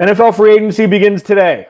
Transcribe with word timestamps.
NFL 0.00 0.36
free 0.36 0.52
agency 0.52 0.84
begins 0.84 1.22
today. 1.22 1.68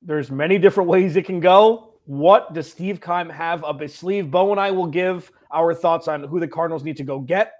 There's 0.00 0.30
many 0.30 0.56
different 0.56 0.88
ways 0.88 1.16
it 1.16 1.26
can 1.26 1.38
go. 1.38 1.92
What 2.06 2.54
does 2.54 2.72
Steve 2.72 2.98
Keim 2.98 3.28
have 3.28 3.62
up 3.62 3.82
his 3.82 3.94
sleeve? 3.94 4.30
Bo 4.30 4.52
and 4.52 4.58
I 4.58 4.70
will 4.70 4.86
give 4.86 5.30
our 5.52 5.74
thoughts 5.74 6.08
on 6.08 6.24
who 6.24 6.40
the 6.40 6.48
Cardinals 6.48 6.82
need 6.82 6.96
to 6.96 7.04
go 7.04 7.20
get, 7.20 7.52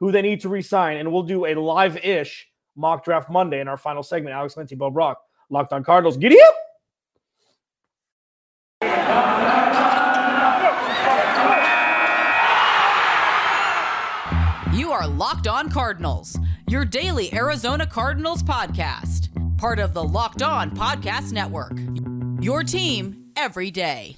who 0.00 0.10
they 0.10 0.20
need 0.20 0.40
to 0.40 0.48
resign, 0.48 0.96
and 0.96 1.12
we'll 1.12 1.22
do 1.22 1.46
a 1.46 1.54
live-ish 1.54 2.48
mock 2.74 3.04
draft 3.04 3.30
Monday 3.30 3.60
in 3.60 3.68
our 3.68 3.76
final 3.76 4.02
segment. 4.02 4.34
Alex 4.34 4.56
Lindsay, 4.56 4.74
Bo 4.74 4.90
Brock, 4.90 5.20
Locked 5.48 5.72
on 5.72 5.84
Cardinals. 5.84 6.16
Giddy 6.16 6.38
up! 6.42 6.54
You 14.74 14.90
are 14.90 15.06
Locked 15.06 15.46
On 15.46 15.70
Cardinals, 15.70 16.36
your 16.66 16.84
daily 16.84 17.32
Arizona 17.32 17.86
Cardinals 17.86 18.42
podcast 18.42 19.28
part 19.62 19.78
of 19.78 19.94
the 19.94 20.02
Locked 20.02 20.42
On 20.42 20.72
Podcast 20.72 21.30
Network. 21.30 21.78
Your 22.42 22.64
team 22.64 23.30
every 23.36 23.70
day. 23.70 24.16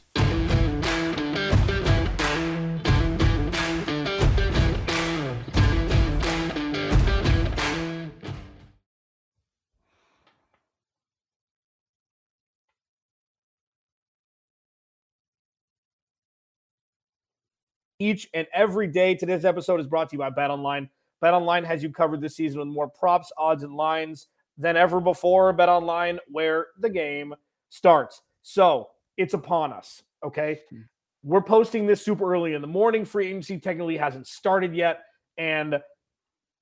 Each 17.98 18.26
and 18.32 18.46
every 18.54 18.86
day. 18.86 19.14
Today's 19.14 19.44
episode 19.44 19.78
is 19.78 19.86
brought 19.86 20.08
to 20.08 20.14
you 20.14 20.20
by 20.20 20.30
Bet 20.30 20.50
Online. 20.50 20.88
Bet 21.20 21.34
Online 21.34 21.64
has 21.64 21.82
you 21.82 21.90
covered 21.90 22.22
this 22.22 22.34
season 22.34 22.60
with 22.60 22.68
more 22.68 22.88
props, 22.88 23.30
odds, 23.36 23.62
and 23.62 23.74
lines 23.74 24.28
than 24.58 24.76
ever 24.76 25.00
before. 25.00 25.52
Bet 25.52 25.68
online 25.68 26.18
where 26.28 26.68
the 26.78 26.90
game 26.90 27.34
starts. 27.68 28.22
So 28.42 28.88
it's 29.16 29.34
upon 29.34 29.72
us. 29.72 30.02
Okay. 30.24 30.60
Hmm. 30.70 30.80
We're 31.22 31.42
posting 31.42 31.86
this 31.86 32.04
super 32.04 32.32
early 32.32 32.52
in 32.52 32.60
the 32.60 32.68
morning. 32.68 33.04
Free 33.04 33.28
agency 33.28 33.58
technically 33.58 33.96
hasn't 33.96 34.26
started 34.26 34.74
yet. 34.74 35.00
And 35.38 35.80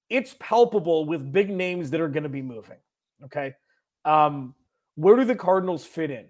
it's 0.08 0.36
palpable 0.38 1.04
with 1.04 1.32
big 1.32 1.50
names 1.50 1.90
that 1.90 2.00
are 2.00 2.08
going 2.08 2.22
to 2.22 2.28
be 2.28 2.42
moving. 2.42 2.78
Okay. 3.24 3.54
Um, 4.04 4.54
where 4.94 5.16
do 5.16 5.24
the 5.24 5.34
Cardinals 5.34 5.84
fit 5.84 6.10
in? 6.10 6.26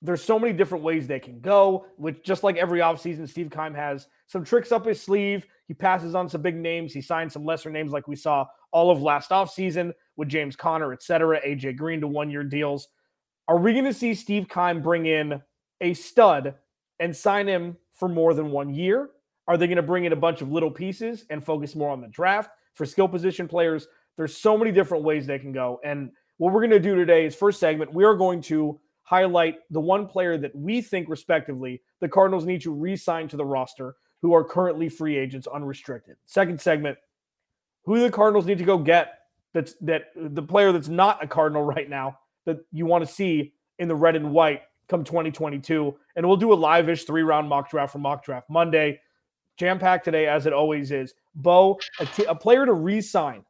There's 0.00 0.22
so 0.22 0.38
many 0.38 0.52
different 0.52 0.84
ways 0.84 1.06
they 1.06 1.20
can 1.20 1.40
go, 1.40 1.86
which 1.96 2.22
just 2.24 2.42
like 2.42 2.56
every 2.56 2.80
offseason, 2.80 3.28
Steve 3.28 3.50
Keim 3.50 3.74
has 3.74 4.06
some 4.32 4.44
tricks 4.44 4.72
up 4.72 4.86
his 4.86 4.98
sleeve. 4.98 5.46
He 5.68 5.74
passes 5.74 6.14
on 6.14 6.26
some 6.26 6.40
big 6.40 6.56
names. 6.56 6.94
He 6.94 7.02
signs 7.02 7.34
some 7.34 7.44
lesser 7.44 7.70
names 7.70 7.92
like 7.92 8.08
we 8.08 8.16
saw 8.16 8.46
all 8.72 8.90
of 8.90 9.02
last 9.02 9.28
offseason 9.28 9.92
with 10.16 10.30
James 10.30 10.56
Conner, 10.56 10.94
et 10.94 11.02
cetera, 11.02 11.38
AJ 11.46 11.76
Green 11.76 12.00
to 12.00 12.08
one 12.08 12.30
year 12.30 12.42
deals. 12.42 12.88
Are 13.46 13.58
we 13.58 13.74
going 13.74 13.84
to 13.84 13.92
see 13.92 14.14
Steve 14.14 14.48
Keim 14.48 14.80
bring 14.80 15.04
in 15.04 15.42
a 15.82 15.92
stud 15.92 16.54
and 16.98 17.14
sign 17.14 17.46
him 17.46 17.76
for 17.92 18.08
more 18.08 18.32
than 18.32 18.50
one 18.50 18.72
year? 18.72 19.10
Are 19.48 19.58
they 19.58 19.66
going 19.66 19.76
to 19.76 19.82
bring 19.82 20.06
in 20.06 20.14
a 20.14 20.16
bunch 20.16 20.40
of 20.40 20.50
little 20.50 20.70
pieces 20.70 21.26
and 21.28 21.44
focus 21.44 21.76
more 21.76 21.90
on 21.90 22.00
the 22.00 22.08
draft 22.08 22.52
for 22.72 22.86
skill 22.86 23.08
position 23.08 23.46
players? 23.46 23.86
There's 24.16 24.34
so 24.34 24.56
many 24.56 24.72
different 24.72 25.04
ways 25.04 25.26
they 25.26 25.38
can 25.38 25.52
go. 25.52 25.78
And 25.84 26.10
what 26.38 26.54
we're 26.54 26.60
going 26.60 26.70
to 26.70 26.80
do 26.80 26.94
today 26.94 27.26
is 27.26 27.34
first 27.34 27.60
segment, 27.60 27.92
we 27.92 28.04
are 28.04 28.14
going 28.14 28.40
to 28.42 28.80
highlight 29.02 29.56
the 29.70 29.80
one 29.80 30.06
player 30.06 30.38
that 30.38 30.56
we 30.56 30.80
think 30.80 31.10
respectively 31.10 31.82
the 32.00 32.08
Cardinals 32.08 32.46
need 32.46 32.62
to 32.62 32.72
re-sign 32.72 33.28
to 33.28 33.36
the 33.36 33.44
roster 33.44 33.96
who 34.22 34.32
are 34.32 34.44
currently 34.44 34.88
free 34.88 35.16
agents 35.16 35.46
unrestricted. 35.46 36.16
Second 36.26 36.60
segment, 36.60 36.96
who 37.84 38.00
the 38.00 38.10
Cardinals 38.10 38.46
need 38.46 38.58
to 38.58 38.64
go 38.64 38.78
get 38.78 39.18
that's 39.52 39.74
that 39.82 40.06
the 40.16 40.42
player 40.42 40.72
that's 40.72 40.88
not 40.88 41.22
a 41.22 41.26
Cardinal 41.26 41.62
right 41.74 41.90
now 41.90 42.18
that 42.46 42.58
you 42.72 42.86
want 42.86 43.06
to 43.06 43.12
see 43.12 43.52
in 43.78 43.88
the 43.88 43.94
red 43.94 44.16
and 44.16 44.32
white 44.32 44.62
come 44.88 45.04
2022. 45.04 45.94
And 46.16 46.26
we'll 46.26 46.36
do 46.36 46.52
a 46.52 46.54
live-ish 46.54 47.04
three-round 47.04 47.48
mock 47.48 47.70
draft 47.70 47.92
for 47.92 47.98
mock 47.98 48.24
draft 48.24 48.48
Monday. 48.48 49.00
Jam 49.56 49.78
packed 49.78 50.04
today, 50.04 50.26
as 50.26 50.46
it 50.46 50.52
always 50.52 50.90
is. 50.90 51.14
Bo, 51.34 51.78
a, 52.00 52.06
t- 52.06 52.24
a 52.24 52.34
player 52.34 52.66
to 52.66 52.72
re-sign 52.72 53.44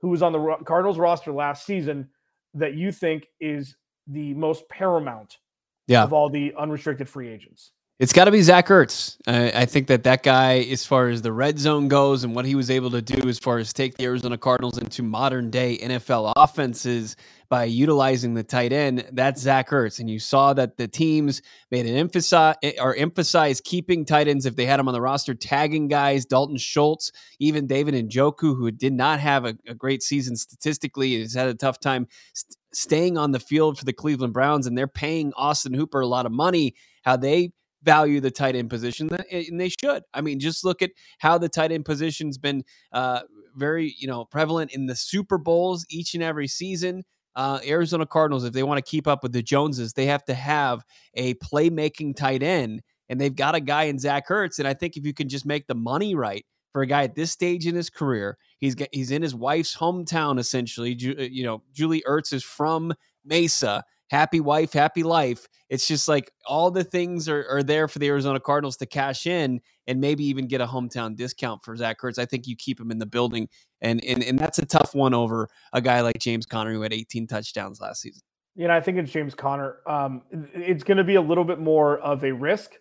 who 0.00 0.08
was 0.08 0.22
on 0.22 0.32
the 0.32 0.56
Cardinals 0.64 0.98
roster 0.98 1.32
last 1.32 1.66
season 1.66 2.08
that 2.54 2.74
you 2.74 2.92
think 2.92 3.28
is 3.40 3.76
the 4.06 4.34
most 4.34 4.68
paramount 4.68 5.38
yeah. 5.86 6.02
of 6.02 6.12
all 6.12 6.30
the 6.30 6.54
unrestricted 6.58 7.08
free 7.08 7.28
agents. 7.28 7.72
It's 8.00 8.14
got 8.14 8.24
to 8.24 8.30
be 8.30 8.40
Zach 8.40 8.68
Ertz. 8.68 9.18
I, 9.26 9.52
I, 9.60 9.66
think 9.66 9.88
that 9.88 10.04
that 10.04 10.22
guy, 10.22 10.60
as 10.60 10.86
far 10.86 11.08
as 11.08 11.20
the 11.20 11.34
red 11.34 11.58
zone 11.58 11.88
goes 11.88 12.24
and 12.24 12.34
what 12.34 12.46
he 12.46 12.54
was 12.54 12.70
able 12.70 12.90
to 12.92 13.02
do 13.02 13.28
as 13.28 13.38
far 13.38 13.58
as 13.58 13.74
take 13.74 13.98
the 13.98 14.04
Arizona 14.04 14.38
Cardinals 14.38 14.78
into 14.78 15.02
modern 15.02 15.50
day 15.50 15.76
NFL 15.76 16.32
offenses 16.34 17.14
by 17.50 17.64
utilizing 17.64 18.32
the 18.32 18.42
tight 18.42 18.72
end, 18.72 19.06
that's 19.12 19.42
Zach 19.42 19.68
Ertz. 19.68 20.00
And 20.00 20.08
you 20.08 20.18
saw 20.18 20.54
that 20.54 20.78
the 20.78 20.88
teams 20.88 21.42
made 21.70 21.84
an 21.84 21.94
emphasis 21.94 22.54
or 22.80 22.96
emphasize 22.96 23.60
keeping 23.60 24.06
tight 24.06 24.28
ends 24.28 24.46
if 24.46 24.56
they 24.56 24.64
had 24.64 24.80
them 24.80 24.88
on 24.88 24.94
the 24.94 25.02
roster, 25.02 25.34
tagging 25.34 25.86
guys, 25.86 26.24
Dalton 26.24 26.56
Schultz, 26.56 27.12
even 27.38 27.66
David 27.66 27.92
Njoku, 27.92 28.56
who 28.56 28.70
did 28.70 28.94
not 28.94 29.20
have 29.20 29.44
a, 29.44 29.58
a 29.68 29.74
great 29.74 30.02
season 30.02 30.36
statistically, 30.36 31.20
has 31.20 31.34
had 31.34 31.48
a 31.48 31.54
tough 31.54 31.78
time 31.78 32.06
st- 32.32 32.56
staying 32.72 33.18
on 33.18 33.32
the 33.32 33.40
field 33.40 33.78
for 33.78 33.84
the 33.84 33.92
Cleveland 33.92 34.32
Browns, 34.32 34.66
and 34.66 34.78
they're 34.78 34.86
paying 34.86 35.34
Austin 35.36 35.74
Hooper 35.74 36.00
a 36.00 36.06
lot 36.06 36.24
of 36.24 36.32
money. 36.32 36.74
How 37.02 37.16
they 37.16 37.52
value 37.82 38.20
the 38.20 38.30
tight 38.30 38.56
end 38.56 38.70
position, 38.70 39.08
and 39.30 39.60
they 39.60 39.70
should. 39.70 40.02
I 40.12 40.20
mean, 40.20 40.40
just 40.40 40.64
look 40.64 40.82
at 40.82 40.90
how 41.18 41.38
the 41.38 41.48
tight 41.48 41.72
end 41.72 41.84
position's 41.84 42.38
been 42.38 42.64
uh, 42.92 43.20
very, 43.54 43.94
you 43.98 44.06
know, 44.06 44.24
prevalent 44.24 44.72
in 44.72 44.86
the 44.86 44.96
Super 44.96 45.38
Bowls 45.38 45.86
each 45.90 46.14
and 46.14 46.22
every 46.22 46.48
season. 46.48 47.04
Uh, 47.36 47.60
Arizona 47.64 48.06
Cardinals, 48.06 48.44
if 48.44 48.52
they 48.52 48.62
want 48.62 48.84
to 48.84 48.90
keep 48.90 49.06
up 49.06 49.22
with 49.22 49.32
the 49.32 49.42
Joneses, 49.42 49.92
they 49.92 50.06
have 50.06 50.24
to 50.24 50.34
have 50.34 50.84
a 51.14 51.34
playmaking 51.34 52.16
tight 52.16 52.42
end, 52.42 52.82
and 53.08 53.20
they've 53.20 53.34
got 53.34 53.54
a 53.54 53.60
guy 53.60 53.84
in 53.84 53.98
Zach 53.98 54.28
Ertz. 54.28 54.58
And 54.58 54.66
I 54.66 54.74
think 54.74 54.96
if 54.96 55.06
you 55.06 55.14
can 55.14 55.28
just 55.28 55.46
make 55.46 55.66
the 55.66 55.74
money 55.74 56.14
right 56.14 56.44
for 56.72 56.82
a 56.82 56.86
guy 56.86 57.04
at 57.04 57.14
this 57.14 57.30
stage 57.30 57.66
in 57.66 57.74
his 57.74 57.88
career, 57.88 58.36
he's 58.58 58.74
he's 58.92 59.10
in 59.10 59.22
his 59.22 59.34
wife's 59.34 59.76
hometown 59.76 60.38
essentially. 60.38 60.92
Uh, 60.92 61.22
you 61.22 61.44
know, 61.44 61.62
Julie 61.72 62.02
Ertz 62.06 62.32
is 62.32 62.42
from 62.42 62.92
Mesa 63.24 63.84
happy 64.10 64.40
wife, 64.40 64.72
happy 64.72 65.02
life. 65.02 65.46
It's 65.68 65.86
just 65.86 66.08
like 66.08 66.30
all 66.44 66.70
the 66.70 66.82
things 66.84 67.28
are, 67.28 67.46
are 67.48 67.62
there 67.62 67.86
for 67.86 68.00
the 68.00 68.08
Arizona 68.08 68.40
Cardinals 68.40 68.76
to 68.78 68.86
cash 68.86 69.26
in 69.26 69.60
and 69.86 70.00
maybe 70.00 70.24
even 70.24 70.48
get 70.48 70.60
a 70.60 70.66
hometown 70.66 71.16
discount 71.16 71.64
for 71.64 71.76
Zach 71.76 72.00
Ertz. 72.00 72.18
I 72.18 72.26
think 72.26 72.46
you 72.46 72.56
keep 72.56 72.80
him 72.80 72.90
in 72.90 72.98
the 72.98 73.06
building, 73.06 73.48
and 73.80 74.04
and 74.04 74.22
and 74.22 74.38
that's 74.38 74.58
a 74.58 74.66
tough 74.66 74.94
one 74.94 75.14
over 75.14 75.48
a 75.72 75.80
guy 75.80 76.00
like 76.00 76.18
James 76.18 76.44
Conner 76.44 76.72
who 76.72 76.82
had 76.82 76.92
18 76.92 77.26
touchdowns 77.26 77.80
last 77.80 78.02
season. 78.02 78.22
You 78.56 78.66
know, 78.66 78.74
I 78.74 78.80
think 78.80 78.98
it's 78.98 79.12
James 79.12 79.34
Conner. 79.34 79.76
Um, 79.86 80.22
it's 80.30 80.82
going 80.82 80.98
to 80.98 81.04
be 81.04 81.14
a 81.14 81.22
little 81.22 81.44
bit 81.44 81.60
more 81.60 81.98
of 82.00 82.24
a 82.24 82.32
risk 82.32 82.72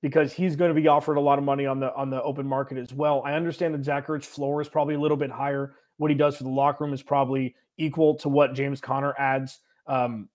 because 0.00 0.32
he's 0.32 0.54
going 0.54 0.72
to 0.72 0.80
be 0.80 0.86
offered 0.86 1.16
a 1.16 1.20
lot 1.20 1.38
of 1.38 1.44
money 1.44 1.66
on 1.66 1.80
the 1.80 1.92
on 1.94 2.10
the 2.10 2.22
open 2.22 2.46
market 2.46 2.78
as 2.78 2.94
well. 2.94 3.22
I 3.24 3.32
understand 3.32 3.74
that 3.74 3.84
Zach 3.84 4.06
Ertz's 4.06 4.26
floor 4.26 4.60
is 4.60 4.68
probably 4.68 4.94
a 4.94 5.00
little 5.00 5.16
bit 5.16 5.32
higher. 5.32 5.74
What 5.96 6.12
he 6.12 6.16
does 6.16 6.36
for 6.36 6.44
the 6.44 6.50
locker 6.50 6.84
room 6.84 6.94
is 6.94 7.02
probably 7.02 7.56
equal 7.76 8.14
to 8.18 8.28
what 8.28 8.54
James 8.54 8.80
Conner 8.80 9.14
adds. 9.18 9.60
Um, 9.88 10.28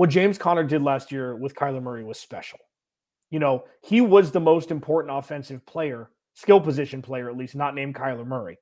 what 0.00 0.08
James 0.08 0.38
Conner 0.38 0.64
did 0.64 0.80
last 0.80 1.12
year 1.12 1.36
with 1.36 1.54
Kyler 1.54 1.82
Murray 1.82 2.02
was 2.02 2.18
special. 2.18 2.58
You 3.28 3.38
know, 3.38 3.64
he 3.82 4.00
was 4.00 4.32
the 4.32 4.40
most 4.40 4.70
important 4.70 5.14
offensive 5.14 5.64
player, 5.66 6.08
skill 6.32 6.58
position 6.58 7.02
player, 7.02 7.28
at 7.28 7.36
least 7.36 7.54
not 7.54 7.74
named 7.74 7.96
Kyler 7.96 8.26
Murray. 8.26 8.56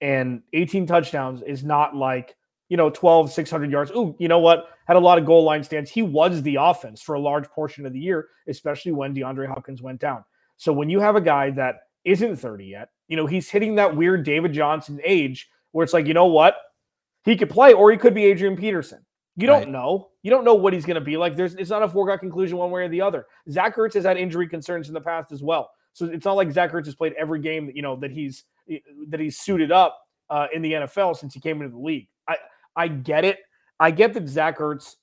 And 0.00 0.40
18 0.54 0.86
touchdowns 0.86 1.42
is 1.42 1.62
not 1.62 1.94
like, 1.94 2.36
you 2.70 2.78
know, 2.78 2.88
12, 2.88 3.30
600 3.30 3.70
yards. 3.70 3.90
Ooh, 3.90 4.16
you 4.18 4.28
know 4.28 4.38
what? 4.38 4.70
Had 4.86 4.96
a 4.96 5.00
lot 5.00 5.18
of 5.18 5.26
goal 5.26 5.44
line 5.44 5.62
stands. 5.62 5.90
He 5.90 6.00
was 6.00 6.40
the 6.40 6.56
offense 6.56 7.02
for 7.02 7.16
a 7.16 7.20
large 7.20 7.50
portion 7.50 7.84
of 7.84 7.92
the 7.92 8.00
year, 8.00 8.28
especially 8.48 8.92
when 8.92 9.14
DeAndre 9.14 9.46
Hopkins 9.46 9.82
went 9.82 10.00
down. 10.00 10.24
So 10.56 10.72
when 10.72 10.88
you 10.88 11.00
have 11.00 11.16
a 11.16 11.20
guy 11.20 11.50
that 11.50 11.80
isn't 12.06 12.36
30 12.36 12.64
yet, 12.64 12.88
you 13.08 13.16
know, 13.18 13.26
he's 13.26 13.50
hitting 13.50 13.74
that 13.74 13.94
weird 13.94 14.24
David 14.24 14.54
Johnson 14.54 15.02
age 15.04 15.50
where 15.72 15.84
it's 15.84 15.92
like, 15.92 16.06
you 16.06 16.14
know 16.14 16.24
what? 16.24 16.56
He 17.24 17.36
could 17.36 17.50
play 17.50 17.74
or 17.74 17.90
he 17.92 17.98
could 17.98 18.14
be 18.14 18.24
Adrian 18.24 18.56
Peterson. 18.56 19.04
You 19.38 19.46
don't 19.46 19.60
right. 19.60 19.68
know. 19.68 20.08
You 20.22 20.32
don't 20.32 20.44
know 20.44 20.54
what 20.54 20.72
he's 20.72 20.84
going 20.84 20.96
to 20.96 21.00
be 21.00 21.16
like. 21.16 21.36
There's 21.36 21.54
it's 21.54 21.70
not 21.70 21.84
a 21.84 21.88
foregone 21.88 22.18
conclusion 22.18 22.58
one 22.58 22.72
way 22.72 22.82
or 22.82 22.88
the 22.88 23.00
other. 23.00 23.26
Zach 23.48 23.76
Ertz 23.76 23.94
has 23.94 24.04
had 24.04 24.16
injury 24.16 24.48
concerns 24.48 24.88
in 24.88 24.94
the 24.94 25.00
past 25.00 25.30
as 25.30 25.44
well, 25.44 25.70
so 25.92 26.06
it's 26.06 26.24
not 26.24 26.32
like 26.32 26.50
Zach 26.50 26.72
Ertz 26.72 26.86
has 26.86 26.96
played 26.96 27.12
every 27.16 27.38
game 27.40 27.66
that 27.66 27.76
you 27.76 27.82
know 27.82 27.94
that 27.96 28.10
he's 28.10 28.42
that 29.08 29.20
he's 29.20 29.38
suited 29.38 29.70
up 29.70 29.96
uh, 30.28 30.48
in 30.52 30.60
the 30.60 30.72
NFL 30.72 31.16
since 31.16 31.34
he 31.34 31.40
came 31.40 31.62
into 31.62 31.72
the 31.72 31.80
league. 31.80 32.08
I 32.26 32.36
I 32.74 32.88
get 32.88 33.24
it. 33.24 33.38
I 33.78 33.92
get 33.92 34.12
that 34.14 34.28
Zach 34.28 34.58
Ertz. 34.58 34.96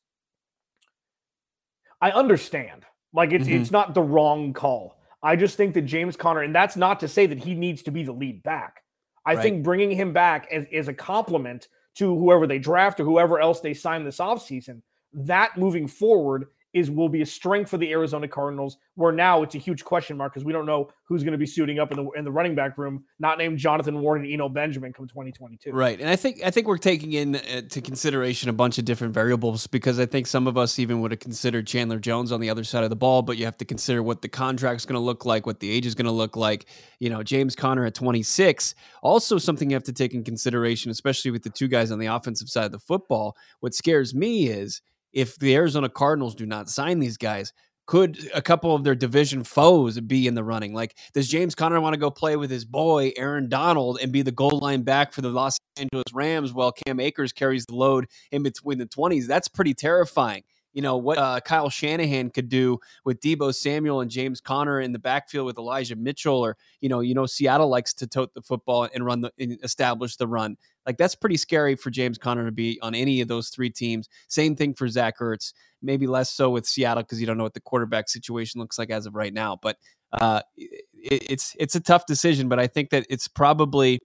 I 2.02 2.12
understand. 2.12 2.84
Like 3.14 3.32
it's 3.32 3.48
mm-hmm. 3.48 3.62
it's 3.62 3.72
not 3.72 3.94
the 3.94 4.04
wrong 4.04 4.52
call. 4.52 5.00
I 5.24 5.38
just 5.38 5.56
think 5.56 5.76
that 5.76 5.84
James 5.84 6.18
Conner, 6.18 6.42
and 6.42 6.54
that's 6.54 6.76
not 6.76 7.00
to 7.00 7.08
say 7.08 7.26
that 7.26 7.40
he 7.40 7.54
needs 7.54 7.84
to 7.84 7.92
be 7.92 8.04
the 8.04 8.12
lead 8.12 8.44
back. 8.44 8.84
I 9.26 9.36
right. 9.36 9.42
think 9.42 9.64
bringing 9.64 9.92
him 9.92 10.12
back 10.12 10.50
as, 10.52 10.66
as 10.74 10.90
a 10.90 10.94
complement 10.94 11.70
to 11.96 12.18
whoever 12.18 12.48
they 12.48 12.60
draft 12.60 13.00
or 13.00 13.06
whoever 13.06 13.40
else 13.40 13.60
they 13.60 13.74
sign 13.74 14.04
this 14.04 14.18
offseason, 14.18 14.82
that 15.14 15.58
moving 15.58 15.88
forward 15.88 16.48
is 16.76 16.92
will 16.92 17.08
be 17.08 17.22
a 17.22 17.26
strength 17.26 17.70
for 17.72 17.78
the 17.78 17.90
Arizona 17.92 18.28
Cardinals. 18.28 18.78
Where 18.96 19.14
now 19.14 19.42
it's 19.44 19.56
a 19.56 19.58
huge 19.58 19.84
question 19.86 20.18
mark 20.18 20.34
because 20.34 20.46
we 20.46 20.52
don't 20.52 20.66
know 20.66 20.90
who's 21.06 21.24
going 21.24 21.32
to 21.32 21.38
be 21.38 21.46
suiting 21.46 21.80
up 21.80 21.92
in 21.92 21.98
the 21.98 22.10
in 22.12 22.26
the 22.26 22.32
running 22.32 22.54
back 22.54 22.78
room, 22.78 23.06
not 23.18 23.38
named 23.38 23.58
Jonathan 23.58 24.02
Ward 24.02 24.22
and 24.22 24.32
Eno 24.32 24.50
Benjamin 24.50 24.92
come 24.92 25.08
2022. 25.08 25.72
Right, 25.72 26.00
and 26.00 26.10
I 26.10 26.18
think 26.18 26.44
I 26.44 26.52
think 26.52 26.68
we're 26.68 26.78
taking 26.78 27.14
into 27.14 27.40
uh, 27.58 27.62
consideration 27.82 28.50
a 28.50 28.54
bunch 28.54 28.78
of 28.78 28.84
different 28.84 29.14
variables 29.14 29.68
because 29.68 30.00
I 30.00 30.06
think 30.06 30.28
some 30.28 30.48
of 30.48 30.58
us 30.58 30.78
even 30.78 31.00
would 31.00 31.12
have 31.12 31.22
considered 31.22 31.66
Chandler 31.66 31.98
Jones 31.98 32.34
on 32.34 32.42
the 32.42 32.50
other 32.50 32.66
side 32.66 32.84
of 32.84 32.90
the 32.90 32.96
ball, 32.96 33.22
but 33.22 33.38
you 33.38 33.46
have 33.46 33.58
to 33.58 33.66
consider 33.66 34.04
what 34.04 34.22
the 34.22 34.28
contract's 34.30 34.86
going 34.86 35.00
to 35.00 35.00
look 35.00 35.26
like, 35.26 35.46
what 35.46 35.62
the 35.62 35.72
age 35.72 35.86
is 35.86 35.96
going 35.96 36.06
to 36.06 36.12
look 36.12 36.36
like. 36.36 36.66
You 37.00 37.10
know, 37.10 37.24
James 37.24 37.56
Conner 37.56 37.86
at 37.86 37.96
26, 37.96 38.76
also 39.02 39.38
something 39.38 39.70
you 39.70 39.76
have 39.76 39.84
to 39.84 39.94
take 39.94 40.14
in 40.14 40.26
consideration, 40.26 40.92
especially 40.92 41.32
with 41.32 41.44
the 41.44 41.50
two 41.50 41.70
guys 41.70 41.92
on 41.92 42.00
the 42.00 42.08
offensive 42.08 42.50
side 42.50 42.66
of 42.66 42.72
the 42.74 42.80
football. 42.80 43.38
What 43.62 43.74
scares 43.74 44.14
me 44.14 44.48
is 44.48 44.82
if 45.16 45.40
the 45.40 45.56
Arizona 45.56 45.90
Cardinals 45.90 46.36
do 46.36 46.46
not 46.46 46.70
sign 46.70 47.00
these 47.00 47.18
guys, 47.18 47.54
could 47.88 48.30
a 48.34 48.42
couple 48.42 48.76
of 48.76 48.84
their 48.84 48.96
division 48.96 49.44
foes 49.44 50.00
be 50.00 50.28
in 50.28 50.36
the 50.36 50.44
running? 50.44 50.74
Like, 50.74 50.98
does 51.14 51.28
James 51.28 51.56
Conner 51.56 51.80
want 51.80 51.94
to 51.94 52.00
go 52.00 52.12
play 52.12 52.36
with 52.36 52.52
his 52.52 52.66
boy 52.66 53.14
Aaron 53.16 53.48
Donald 53.48 54.00
and 54.02 54.12
be 54.12 54.22
the 54.22 54.32
goal 54.32 54.60
line 54.62 54.82
back 54.82 55.14
for 55.14 55.22
the 55.22 55.30
Los 55.30 55.58
Angeles 55.78 56.14
Rams 56.14 56.54
while 56.54 56.72
Cam 56.72 57.00
Akers 57.00 57.32
carries 57.32 57.66
the 57.66 57.76
load 57.76 58.08
in 58.32 58.44
between 58.44 58.78
the 58.78 58.88
20s? 58.88 59.28
That's 59.28 59.48
pretty 59.48 59.74
terrifying 59.74 60.44
you 60.76 60.82
know 60.82 60.98
what 60.98 61.18
uh, 61.18 61.40
Kyle 61.40 61.70
Shanahan 61.70 62.30
could 62.30 62.50
do 62.50 62.80
with 63.06 63.22
Deebo 63.22 63.56
Samuel 63.56 64.02
and 64.02 64.12
James 64.12 64.42
Conner 64.42 64.82
in 64.82 64.92
the 64.92 65.00
backfield 65.00 65.46
with 65.46 65.58
Elijah 65.58 65.96
Mitchell, 65.96 66.46
or 66.46 66.58
you 66.82 66.90
know, 66.90 67.00
you 67.00 67.16
know, 67.16 67.26
Seattle 67.26 67.70
likes 67.70 67.94
to 67.96 68.08
tote 68.08 68.34
the 68.34 68.42
football 68.42 68.88
and 68.94 69.06
run 69.06 69.22
the 69.22 69.32
and 69.40 69.58
establish 69.64 70.18
the 70.18 70.28
run. 70.28 70.58
Like 70.86 70.98
that's 70.98 71.16
pretty 71.16 71.38
scary 71.38 71.76
for 71.76 71.90
James 71.90 72.18
Conner 72.18 72.46
to 72.46 72.52
be 72.52 72.78
on 72.82 72.94
any 72.94 73.22
of 73.22 73.30
those 73.30 73.48
three 73.48 73.70
teams. 73.70 74.10
Same 74.28 74.56
thing 74.58 74.74
for 74.74 74.90
Zach 74.90 75.18
Ertz. 75.20 75.54
Maybe 75.82 76.08
less 76.08 76.30
so 76.30 76.50
with 76.50 76.66
Seattle 76.66 77.04
because 77.04 77.22
you 77.22 77.26
don't 77.26 77.38
know 77.38 77.44
what 77.44 77.54
the 77.54 77.62
quarterback 77.62 78.10
situation 78.10 78.60
looks 78.60 78.78
like 78.78 78.90
as 78.90 79.06
of 79.06 79.16
right 79.16 79.34
now. 79.34 79.58
But 79.62 79.78
uh, 80.12 80.42
it, 80.58 80.84
it's 80.94 81.56
it's 81.58 81.76
a 81.76 81.80
tough 81.80 82.06
decision. 82.06 82.50
But 82.50 82.60
I 82.60 82.68
think 82.68 82.90
that 82.90 83.06
it's 83.10 83.30
probably 83.30 84.00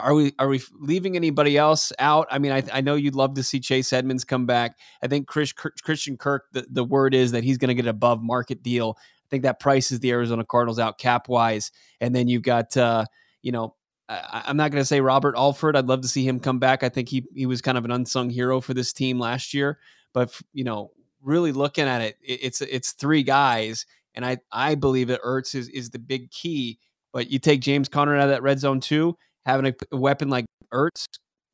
are 0.00 0.14
we 0.14 0.32
are 0.38 0.48
we 0.48 0.62
leaving 0.78 1.16
anybody 1.16 1.56
else 1.56 1.92
out? 1.98 2.26
I 2.30 2.38
mean, 2.38 2.52
I, 2.52 2.62
I 2.72 2.80
know 2.80 2.94
you'd 2.94 3.14
love 3.14 3.34
to 3.34 3.42
see 3.42 3.60
Chase 3.60 3.92
Edmonds 3.92 4.24
come 4.24 4.46
back. 4.46 4.78
I 5.02 5.06
think 5.06 5.26
Chris, 5.26 5.52
Christian 5.52 6.16
Kirk. 6.16 6.46
The, 6.52 6.66
the 6.70 6.84
word 6.84 7.14
is 7.14 7.32
that 7.32 7.44
he's 7.44 7.58
going 7.58 7.68
to 7.68 7.74
get 7.74 7.86
above 7.86 8.22
market 8.22 8.62
deal. 8.62 8.96
I 8.98 9.28
think 9.30 9.42
that 9.42 9.60
prices 9.60 10.00
the 10.00 10.10
Arizona 10.10 10.44
Cardinals 10.44 10.78
out 10.78 10.98
cap 10.98 11.28
wise. 11.28 11.70
And 12.00 12.14
then 12.14 12.28
you've 12.28 12.42
got 12.42 12.76
uh, 12.76 13.04
you 13.42 13.52
know 13.52 13.74
I, 14.08 14.44
am 14.46 14.56
not 14.56 14.70
going 14.70 14.80
to 14.80 14.86
say 14.86 15.00
Robert 15.00 15.36
Alford. 15.36 15.76
I'd 15.76 15.86
love 15.86 16.00
to 16.00 16.08
see 16.08 16.26
him 16.26 16.40
come 16.40 16.58
back. 16.58 16.82
I 16.82 16.88
think 16.88 17.08
he 17.08 17.26
he 17.34 17.46
was 17.46 17.60
kind 17.60 17.76
of 17.76 17.84
an 17.84 17.90
unsung 17.90 18.30
hero 18.30 18.60
for 18.60 18.74
this 18.74 18.92
team 18.92 19.18
last 19.18 19.52
year. 19.52 19.78
But 20.14 20.38
you 20.52 20.64
know, 20.64 20.92
really 21.22 21.52
looking 21.52 21.86
at 21.86 22.00
it, 22.00 22.16
it's 22.22 22.60
it's 22.62 22.92
three 22.92 23.22
guys, 23.22 23.86
and 24.14 24.24
I 24.24 24.38
I 24.50 24.74
believe 24.74 25.08
that 25.08 25.22
Ertz 25.22 25.54
is 25.54 25.68
is 25.68 25.90
the 25.90 25.98
big 25.98 26.30
key. 26.30 26.78
But 27.12 27.30
you 27.30 27.38
take 27.38 27.60
James 27.60 27.88
Conner 27.88 28.16
out 28.16 28.24
of 28.24 28.30
that 28.30 28.42
red 28.42 28.60
zone 28.60 28.80
too 28.80 29.16
having 29.48 29.74
a 29.92 29.96
weapon 29.96 30.28
like 30.28 30.44
Ertz, 30.72 31.06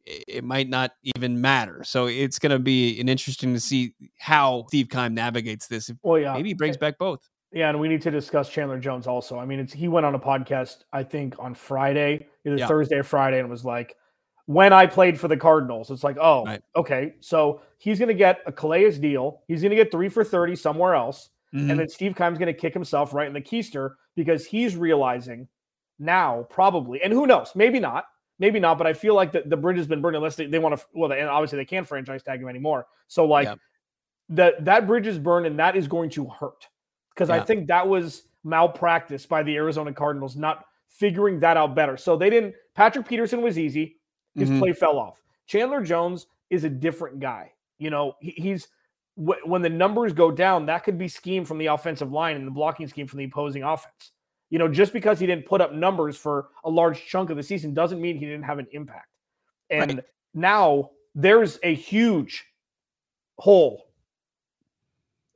it 0.05 0.45
might 0.45 0.69
not 0.69 0.93
even 1.17 1.41
matter. 1.41 1.83
So 1.85 2.07
it's 2.07 2.39
going 2.39 2.51
to 2.51 2.59
be 2.59 3.01
an 3.01 3.09
interesting 3.09 3.55
to 3.55 3.61
see 3.61 3.95
how 4.19 4.65
Steve 4.69 4.89
Keim 4.91 5.15
navigates 5.15 5.67
this. 5.67 5.91
Well, 6.03 6.19
yeah, 6.19 6.35
maybe 6.35 6.51
he 6.51 6.55
brings 6.55 6.77
back 6.77 6.99
both. 6.99 7.21
Yeah, 7.53 7.69
and 7.69 7.79
we 7.79 7.89
need 7.89 8.03
to 8.03 8.11
discuss 8.11 8.51
Chandler 8.51 8.81
Jones 8.81 9.07
also. 9.07 9.39
I 9.39 9.47
mean, 9.47 9.61
it's 9.61 9.73
he 9.73 9.87
went 9.87 10.05
on 10.05 10.15
a 10.15 10.19
podcast 10.19 10.79
I 10.93 11.05
think 11.05 11.37
on 11.39 11.55
Friday, 11.55 12.27
either 12.45 12.57
yeah. 12.57 12.67
Thursday 12.67 12.97
or 12.97 13.05
Friday, 13.05 13.39
and 13.39 13.49
was 13.49 13.65
like, 13.65 13.95
"When 14.47 14.73
I 14.73 14.87
played 14.87 15.21
for 15.21 15.29
the 15.29 15.37
Cardinals, 15.37 15.89
it's 15.93 16.03
like, 16.03 16.17
oh, 16.21 16.45
right. 16.45 16.61
okay, 16.75 17.15
so 17.21 17.63
he's 17.79 18.01
going 18.01 18.09
to 18.09 18.15
get 18.15 18.41
a 18.47 18.53
Calais 18.53 18.99
deal. 18.99 19.43
He's 19.47 19.63
going 19.63 19.71
to 19.71 19.77
get 19.77 19.93
three 19.93 20.09
for 20.09 20.25
thirty 20.25 20.57
somewhere 20.57 20.97
else, 20.97 21.31
mm-hmm. 21.55 21.71
and 21.71 21.79
then 21.79 21.89
Steve 21.89 22.17
Keim's 22.17 22.39
going 22.39 22.53
to 22.53 22.61
kick 22.61 22.75
himself 22.75 23.15
right 23.15 23.29
in 23.29 23.33
the 23.33 23.41
keister 23.41 23.95
because 24.17 24.45
he's 24.45 24.75
realizing 24.75 25.47
now, 25.99 26.47
probably. 26.51 27.03
And 27.03 27.13
who 27.13 27.27
knows? 27.27 27.53
Maybe 27.55 27.81
not. 27.81 28.07
Maybe 28.39 28.59
not. 28.61 28.79
But 28.79 28.87
I 28.87 28.93
feel 28.93 29.15
like 29.15 29.33
the, 29.33 29.43
the 29.47 29.57
bridge 29.57 29.77
has 29.77 29.87
been 29.87 30.01
burned 30.01 30.17
unless 30.17 30.37
they, 30.37 30.47
they 30.47 30.59
want 30.59 30.79
to. 30.79 30.87
Well, 30.93 31.09
they, 31.09 31.21
and 31.21 31.29
obviously 31.29 31.57
they 31.57 31.65
can't 31.65 31.87
franchise 31.87 32.23
tag 32.23 32.41
him 32.41 32.49
anymore. 32.49 32.87
So 33.07 33.25
like 33.25 33.47
yeah. 33.47 33.55
that 34.31 34.65
that 34.65 34.87
bridge 34.87 35.07
is 35.07 35.19
burned, 35.19 35.47
and 35.47 35.59
that 35.59 35.77
is 35.77 35.89
going 35.89 36.11
to 36.11 36.27
hurt 36.27 36.69
because 37.15 37.29
yeah. 37.29 37.37
I 37.37 37.41
think 37.41 37.69
that 37.69 37.87
was 37.87 38.25
malpractice 38.43 39.27
by 39.27 39.43
the 39.43 39.55
Arizona 39.57 39.93
Cardinals 39.93 40.37
not 40.37 40.65
figuring 40.89 41.39
that 41.41 41.57
out 41.57 41.75
better. 41.75 41.97
So 41.97 42.17
they 42.17 42.31
didn't. 42.31 42.55
Patrick 42.75 43.07
Peterson 43.07 43.41
was 43.43 43.59
easy. 43.59 43.97
His 44.35 44.49
mm-hmm. 44.49 44.59
play 44.59 44.73
fell 44.73 44.99
off. 44.99 45.23
Chandler 45.47 45.83
Jones 45.83 46.27
is 46.51 46.65
a 46.65 46.71
different 46.71 47.21
guy. 47.21 47.53
You 47.79 47.91
know, 47.91 48.15
he, 48.21 48.31
he's 48.31 48.69
when 49.17 49.63
the 49.63 49.71
numbers 49.71 50.13
go 50.13 50.31
down, 50.33 50.67
that 50.67 50.83
could 50.83 50.99
be 50.99 51.07
scheme 51.07 51.45
from 51.45 51.59
the 51.59 51.67
offensive 51.67 52.11
line 52.11 52.35
and 52.37 52.47
the 52.47 52.51
blocking 52.51 52.89
scheme 52.89 53.07
from 53.07 53.19
the 53.19 53.25
opposing 53.25 53.63
offense. 53.63 54.11
You 54.55 54.61
know, 54.61 54.69
just 54.69 54.93
because 54.93 55.19
he 55.19 55.27
didn't 55.27 55.47
put 55.47 55.61
up 55.61 55.73
numbers 55.73 56.17
for 56.17 56.51
a 56.63 56.71
large 56.71 57.05
chunk 57.07 57.29
of 57.29 57.37
the 57.37 57.43
season 57.43 57.75
doesn't 57.75 58.01
mean 58.01 58.17
he 58.17 58.25
didn't 58.25 58.45
have 58.45 58.61
an 58.61 58.69
impact. 58.71 59.09
And 59.69 59.95
right. 59.95 60.05
now 60.33 60.91
there's 61.17 61.59
a 61.65 61.75
huge 61.75 62.45
hole 63.37 63.89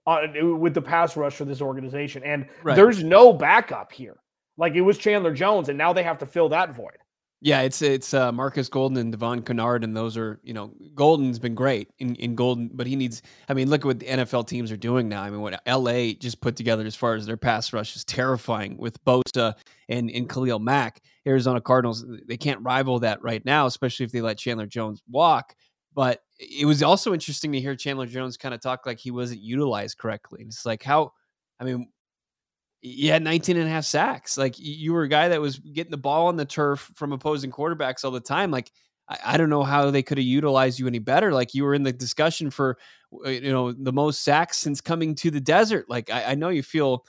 uh, 0.06 0.20
with 0.56 0.72
the 0.72 0.80
pass 0.80 1.16
rush 1.16 1.34
for 1.34 1.44
this 1.44 1.60
organization. 1.60 2.22
And 2.22 2.46
right. 2.62 2.76
there's 2.76 3.02
no 3.02 3.32
backup 3.32 3.90
here. 3.90 4.18
Like 4.56 4.76
it 4.76 4.82
was 4.82 4.98
Chandler 4.98 5.34
Jones, 5.34 5.68
and 5.68 5.76
now 5.76 5.92
they 5.92 6.04
have 6.04 6.18
to 6.18 6.26
fill 6.26 6.50
that 6.50 6.76
void. 6.76 6.98
Yeah, 7.40 7.60
it's 7.60 7.82
it's 7.82 8.14
uh, 8.14 8.32
Marcus 8.32 8.68
Golden 8.68 8.98
and 8.98 9.12
Devon 9.12 9.42
Kennard, 9.42 9.84
and 9.84 9.96
those 9.96 10.16
are 10.16 10.40
you 10.42 10.52
know 10.52 10.72
Golden's 10.96 11.38
been 11.38 11.54
great 11.54 11.88
in, 12.00 12.16
in 12.16 12.34
Golden, 12.34 12.68
but 12.72 12.88
he 12.88 12.96
needs. 12.96 13.22
I 13.48 13.54
mean, 13.54 13.70
look 13.70 13.82
at 13.82 13.84
what 13.86 14.00
the 14.00 14.06
NFL 14.06 14.48
teams 14.48 14.72
are 14.72 14.76
doing 14.76 15.08
now. 15.08 15.22
I 15.22 15.30
mean, 15.30 15.40
what 15.40 15.60
LA 15.64 16.14
just 16.18 16.40
put 16.40 16.56
together 16.56 16.84
as 16.84 16.96
far 16.96 17.14
as 17.14 17.26
their 17.26 17.36
pass 17.36 17.72
rush 17.72 17.94
is 17.94 18.04
terrifying 18.04 18.76
with 18.76 19.02
Bosa 19.04 19.54
and 19.88 20.10
and 20.10 20.28
Khalil 20.28 20.58
Mack. 20.58 21.00
Arizona 21.26 21.60
Cardinals 21.60 22.04
they 22.26 22.36
can't 22.36 22.60
rival 22.62 22.98
that 23.00 23.22
right 23.22 23.44
now, 23.44 23.66
especially 23.66 24.04
if 24.04 24.10
they 24.10 24.20
let 24.20 24.38
Chandler 24.38 24.66
Jones 24.66 25.00
walk. 25.08 25.54
But 25.94 26.20
it 26.40 26.66
was 26.66 26.82
also 26.82 27.12
interesting 27.12 27.52
to 27.52 27.60
hear 27.60 27.76
Chandler 27.76 28.06
Jones 28.06 28.36
kind 28.36 28.54
of 28.54 28.60
talk 28.60 28.84
like 28.84 28.98
he 28.98 29.12
wasn't 29.12 29.42
utilized 29.42 29.98
correctly. 29.98 30.42
It's 30.46 30.66
like 30.66 30.82
how, 30.82 31.12
I 31.60 31.64
mean, 31.64 31.88
you 32.80 33.10
had 33.10 33.22
19 33.22 33.56
and 33.56 33.66
a 33.66 33.70
half 33.70 33.84
sacks. 33.84 34.38
Like 34.38 34.54
you 34.58 34.92
were 34.92 35.02
a 35.02 35.08
guy 35.08 35.28
that 35.28 35.40
was 35.40 35.58
getting 35.58 35.90
the 35.90 35.96
ball 35.96 36.28
on 36.28 36.36
the 36.36 36.44
turf 36.44 36.90
from 36.94 37.12
opposing 37.12 37.50
quarterbacks 37.50 38.04
all 38.04 38.10
the 38.10 38.20
time. 38.20 38.50
Like 38.50 38.70
I, 39.08 39.18
I 39.24 39.36
don't 39.36 39.50
know 39.50 39.64
how 39.64 39.90
they 39.90 40.02
could 40.02 40.18
have 40.18 40.26
utilized 40.26 40.78
you 40.78 40.86
any 40.86 41.00
better. 41.00 41.32
Like 41.32 41.54
you 41.54 41.64
were 41.64 41.74
in 41.74 41.82
the 41.82 41.92
discussion 41.92 42.50
for 42.50 42.78
you 43.24 43.52
know 43.52 43.72
the 43.72 43.92
most 43.92 44.22
sacks 44.22 44.58
since 44.58 44.80
coming 44.80 45.14
to 45.16 45.30
the 45.30 45.40
desert. 45.40 45.86
Like 45.88 46.10
I, 46.10 46.32
I 46.32 46.34
know 46.34 46.50
you 46.50 46.62
feel 46.62 47.04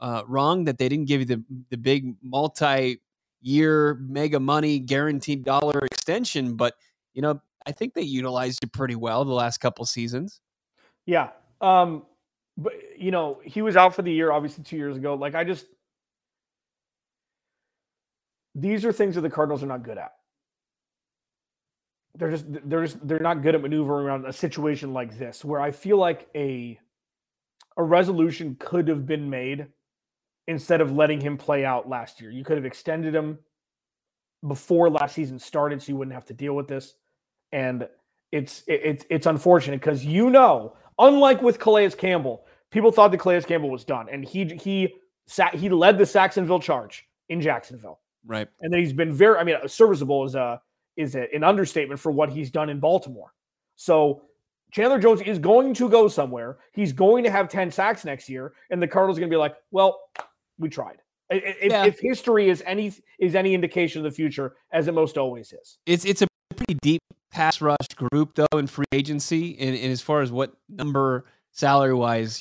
uh, 0.00 0.22
wrong 0.26 0.64
that 0.64 0.78
they 0.78 0.88
didn't 0.88 1.06
give 1.06 1.20
you 1.20 1.26
the 1.26 1.44
the 1.70 1.78
big 1.78 2.16
multi 2.22 3.00
year 3.40 3.94
mega 4.00 4.40
money 4.40 4.78
guaranteed 4.78 5.44
dollar 5.44 5.78
extension, 5.86 6.56
but 6.56 6.74
you 7.14 7.22
know 7.22 7.40
I 7.66 7.72
think 7.72 7.94
they 7.94 8.02
utilized 8.02 8.60
you 8.62 8.68
pretty 8.68 8.96
well 8.96 9.24
the 9.24 9.32
last 9.32 9.58
couple 9.58 9.84
seasons. 9.86 10.40
Yeah. 11.06 11.30
Um, 11.60 12.04
but 12.56 12.72
you 12.96 13.10
know, 13.10 13.40
he 13.44 13.62
was 13.62 13.76
out 13.76 13.94
for 13.94 14.02
the 14.02 14.12
year, 14.12 14.30
obviously 14.30 14.64
two 14.64 14.76
years 14.76 14.96
ago. 14.96 15.14
Like 15.14 15.34
I 15.34 15.44
just 15.44 15.66
these 18.54 18.84
are 18.84 18.92
things 18.92 19.16
that 19.16 19.22
the 19.22 19.30
Cardinals 19.30 19.62
are 19.62 19.66
not 19.66 19.82
good 19.82 19.98
at. 19.98 20.12
They're 22.16 22.30
just 22.30 22.46
they're 22.48 22.84
just 22.84 23.06
they're 23.06 23.18
not 23.18 23.42
good 23.42 23.56
at 23.56 23.62
maneuvering 23.62 24.06
around 24.06 24.26
a 24.26 24.32
situation 24.32 24.92
like 24.92 25.18
this 25.18 25.44
where 25.44 25.60
I 25.60 25.72
feel 25.72 25.96
like 25.96 26.28
a 26.34 26.78
a 27.76 27.82
resolution 27.82 28.56
could 28.60 28.86
have 28.86 29.04
been 29.04 29.28
made 29.28 29.66
instead 30.46 30.80
of 30.80 30.92
letting 30.92 31.20
him 31.20 31.36
play 31.36 31.64
out 31.64 31.88
last 31.88 32.20
year. 32.20 32.30
You 32.30 32.44
could 32.44 32.56
have 32.56 32.66
extended 32.66 33.14
him 33.14 33.38
before 34.46 34.90
last 34.90 35.14
season 35.14 35.38
started 35.38 35.82
so 35.82 35.90
you 35.90 35.96
wouldn't 35.96 36.14
have 36.14 36.26
to 36.26 36.34
deal 36.34 36.54
with 36.54 36.68
this. 36.68 36.94
And 37.50 37.88
it's 38.30 38.62
it's 38.66 39.04
it's 39.10 39.26
unfortunate 39.26 39.80
because 39.80 40.04
you 40.04 40.30
know 40.30 40.76
Unlike 40.98 41.42
with 41.42 41.58
Calais 41.58 41.90
Campbell, 41.90 42.46
people 42.70 42.92
thought 42.92 43.10
that 43.10 43.18
Calais 43.18 43.42
Campbell 43.42 43.70
was 43.70 43.84
done, 43.84 44.08
and 44.10 44.24
he 44.24 44.44
he 44.44 44.94
sat 45.26 45.54
he 45.54 45.68
led 45.68 45.98
the 45.98 46.06
Sacksonville 46.06 46.60
charge 46.60 47.06
in 47.28 47.40
Jacksonville. 47.40 48.00
Right, 48.26 48.48
and 48.60 48.72
then 48.72 48.80
he's 48.80 48.92
been 48.92 49.12
very. 49.12 49.38
I 49.38 49.44
mean, 49.44 49.56
uh, 49.62 49.68
serviceable 49.68 50.24
is 50.24 50.34
a 50.34 50.60
is 50.96 51.14
a, 51.14 51.32
an 51.34 51.44
understatement 51.44 52.00
for 52.00 52.12
what 52.12 52.30
he's 52.30 52.50
done 52.50 52.70
in 52.70 52.80
Baltimore. 52.80 53.32
So 53.76 54.22
Chandler 54.72 54.98
Jones 54.98 55.20
is 55.20 55.38
going 55.38 55.74
to 55.74 55.88
go 55.88 56.08
somewhere. 56.08 56.58
He's 56.72 56.92
going 56.92 57.24
to 57.24 57.30
have 57.30 57.48
ten 57.48 57.70
sacks 57.70 58.04
next 58.04 58.28
year, 58.28 58.54
and 58.70 58.82
the 58.82 58.88
Cardinals 58.88 59.18
are 59.18 59.20
going 59.20 59.30
to 59.30 59.34
be 59.34 59.38
like, 59.38 59.56
"Well, 59.70 60.00
we 60.58 60.68
tried." 60.68 60.98
If, 61.30 61.70
yeah. 61.70 61.86
if, 61.86 61.98
history 61.98 62.48
is 62.48 62.62
any 62.66 62.92
is 63.18 63.34
any 63.34 63.54
indication 63.54 63.98
of 64.00 64.04
the 64.04 64.14
future, 64.14 64.56
as 64.72 64.88
it 64.88 64.92
most 64.92 65.18
always 65.18 65.52
is, 65.52 65.78
it's 65.86 66.04
it's 66.04 66.22
a 66.22 66.26
pretty 66.56 66.78
deep 66.82 67.00
pass 67.34 67.60
rush 67.60 67.88
group 67.96 68.34
though 68.34 68.58
in 68.58 68.66
free 68.66 68.86
agency, 68.92 69.58
and, 69.58 69.76
and 69.76 69.92
as 69.92 70.00
far 70.00 70.22
as 70.22 70.32
what 70.32 70.54
number 70.68 71.26
salary 71.50 71.94
wise 71.94 72.38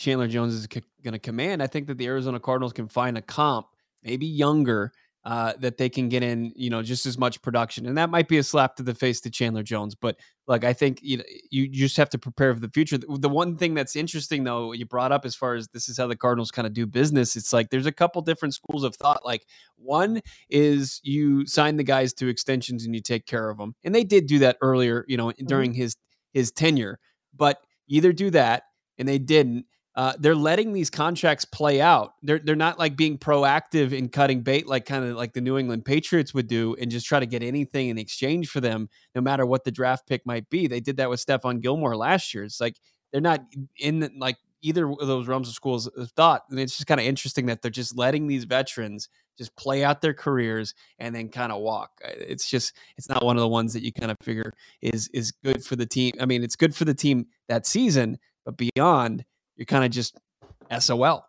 Chandler 5.25 5.53
Jones 5.53 5.63
is 5.63 5.63
c- 5.63 5.63
going 5.63 5.63
to 5.63 5.63
command, 5.63 5.63
I 5.63 5.63
think 5.63 5.63
that 5.63 5.63
the 5.63 5.63
Arizona 5.63 5.63
Cardinals 5.63 5.63
can 5.63 5.63
find 5.63 5.63
a 5.63 5.63
comp, 5.63 5.63
maybe 5.63 5.63
younger, 5.63 5.63
uh, 5.63 5.63
that 5.63 5.77
they 5.77 5.89
can 5.89 6.10
get 6.10 6.24
in, 6.24 6.51
you 6.56 6.70
know, 6.70 6.82
just 6.82 7.06
as 7.06 7.18
much 7.18 7.42
production, 7.42 7.86
and 7.86 7.98
that 7.98 8.10
might 8.10 8.27
be 8.27 8.38
a 8.38 8.44
slap 8.44 8.75
to 8.75 8.84
the 8.84 8.94
face 8.94 9.22
to 9.22 9.30
Chandler 9.30 9.63
Jones. 9.63 9.96
But 9.96 10.20
like, 10.48 10.63
I 10.63 10.74
think 10.74 11.00
you 11.01 11.18
know, 11.18 11.24
you 11.51 11.68
just 11.68 11.98
have 11.98 12.10
to 12.10 12.18
prepare 12.18 12.53
for 12.53 12.60
the 12.60 12.70
future. 12.70 12.98
The 12.98 13.30
one 13.30 13.58
thing 13.58 13.74
that's 13.74 13.96
interesting, 13.96 14.44
though, 14.44 14.74
you 14.74 14.86
brought 14.86 15.12
up 15.12 15.25
as 15.25 15.36
far 15.36 15.56
as 15.56 15.68
this 15.70 15.88
is 15.88 15.98
how 15.98 16.08
the 16.08 16.15
Cardinals 16.15 16.51
kind 16.51 16.68
of 16.68 16.74
do 16.74 16.86
business. 16.86 17.36
It's 17.36 17.53
like 17.53 17.70
there's 17.70 17.86
a 17.86 17.92
couple 17.92 18.22
different 18.22 18.53
schools 18.53 18.84
of 18.84 18.96
thought. 18.96 19.25
Like 19.25 19.46
one 19.77 20.22
is 20.50 21.00
you 21.03 21.46
sign 21.48 21.77
the 21.77 21.84
guys 21.84 22.13
to 22.15 22.27
extensions 22.27 22.86
and 22.86 22.94
you 22.94 23.01
take 23.01 23.25
care 23.25 23.50
of 23.50 23.58
them, 23.58 23.75
and 23.84 23.96
they 23.96 24.03
did 24.03 24.27
do 24.27 24.39
that 24.39 24.58
earlier, 24.62 25.06
you 25.08 25.18
know, 25.18 25.27
mm-hmm. 25.27 25.46
during 25.46 25.74
his 25.74 25.96
his 26.34 26.51
tenure. 26.51 27.00
But 27.36 27.60
either 27.88 28.13
do 28.13 28.30
that, 28.32 28.63
and 28.98 29.08
they 29.08 29.20
didn't 29.20 29.65
uh, 29.96 30.14
they're 30.18 30.36
letting 30.36 30.74
these 30.74 30.90
contracts 30.90 31.46
play 31.46 31.80
out. 31.80 32.16
They're 32.24 32.40
they're 32.40 32.56
not 32.56 32.80
like 32.80 32.96
being 32.96 33.18
proactive 33.18 33.94
in 33.94 34.10
cutting 34.10 34.42
bait 34.42 34.68
like 34.68 34.86
kind 34.86 35.06
of 35.06 35.16
like 35.16 35.34
the 35.34 35.42
New 35.42 35.58
England 35.58 35.86
Patriots 35.86 36.34
would 36.34 36.48
do 36.48 36.76
and 36.80 36.90
just 36.90 37.06
try 37.06 37.20
to 37.20 37.28
get 37.28 37.44
anything 37.44 37.90
in 37.90 37.98
exchange 38.00 38.50
for 38.50 38.60
them, 38.60 38.90
no 39.14 39.22
matter 39.22 39.46
what 39.46 39.64
the 39.64 39.72
draft 39.72 40.08
pick 40.08 40.26
might 40.26 40.50
be. 40.50 40.66
They 40.68 40.80
did 40.80 40.98
that 40.98 41.10
with 41.10 41.24
Stephon 41.24 41.62
Gilmore 41.62 41.96
last 41.96 42.34
year. 42.34 42.44
It's 42.44 42.60
like 42.60 42.78
they're 43.12 43.22
not 43.22 43.46
in 43.78 44.10
like 44.18 44.38
either 44.64 44.90
of 44.90 45.08
those 45.08 45.28
realms 45.28 45.48
of 45.48 45.54
schools 45.54 45.86
of 45.88 46.10
thought. 46.12 46.44
And 46.50 46.60
it's 46.60 46.76
just 46.76 46.88
kind 46.88 47.00
of 47.00 47.06
interesting 47.06 47.46
that 47.48 47.62
they're 47.62 47.70
just 47.70 47.96
letting 47.96 48.28
these 48.28 48.46
veterans 48.46 49.10
just 49.38 49.56
play 49.56 49.84
out 49.84 50.02
their 50.02 50.14
careers 50.14 50.74
and 50.98 51.14
then 51.14 51.30
kind 51.30 51.52
of 51.52 51.62
walk. 51.62 51.92
It's 52.04 52.50
just 52.50 52.74
it's 52.98 53.10
not 53.10 53.24
one 53.24 53.36
of 53.36 53.42
the 53.42 53.48
ones 53.48 53.74
that 53.74 53.84
you 53.84 53.92
kind 53.92 54.10
of 54.10 54.18
figure 54.24 54.54
is 54.82 55.08
is 55.14 55.32
good 55.32 55.64
for 55.64 55.76
the 55.76 55.86
team. 55.86 56.14
I 56.20 56.26
mean, 56.26 56.44
it's 56.44 56.56
good 56.56 56.76
for 56.76 56.86
the 56.86 56.94
team 56.96 57.28
that 57.48 57.68
season, 57.68 58.18
but 58.46 58.58
beyond 58.58 59.26
you're 59.56 59.66
kind 59.66 59.86
of 59.86 59.92
just 59.92 60.18
SOL. 60.80 61.26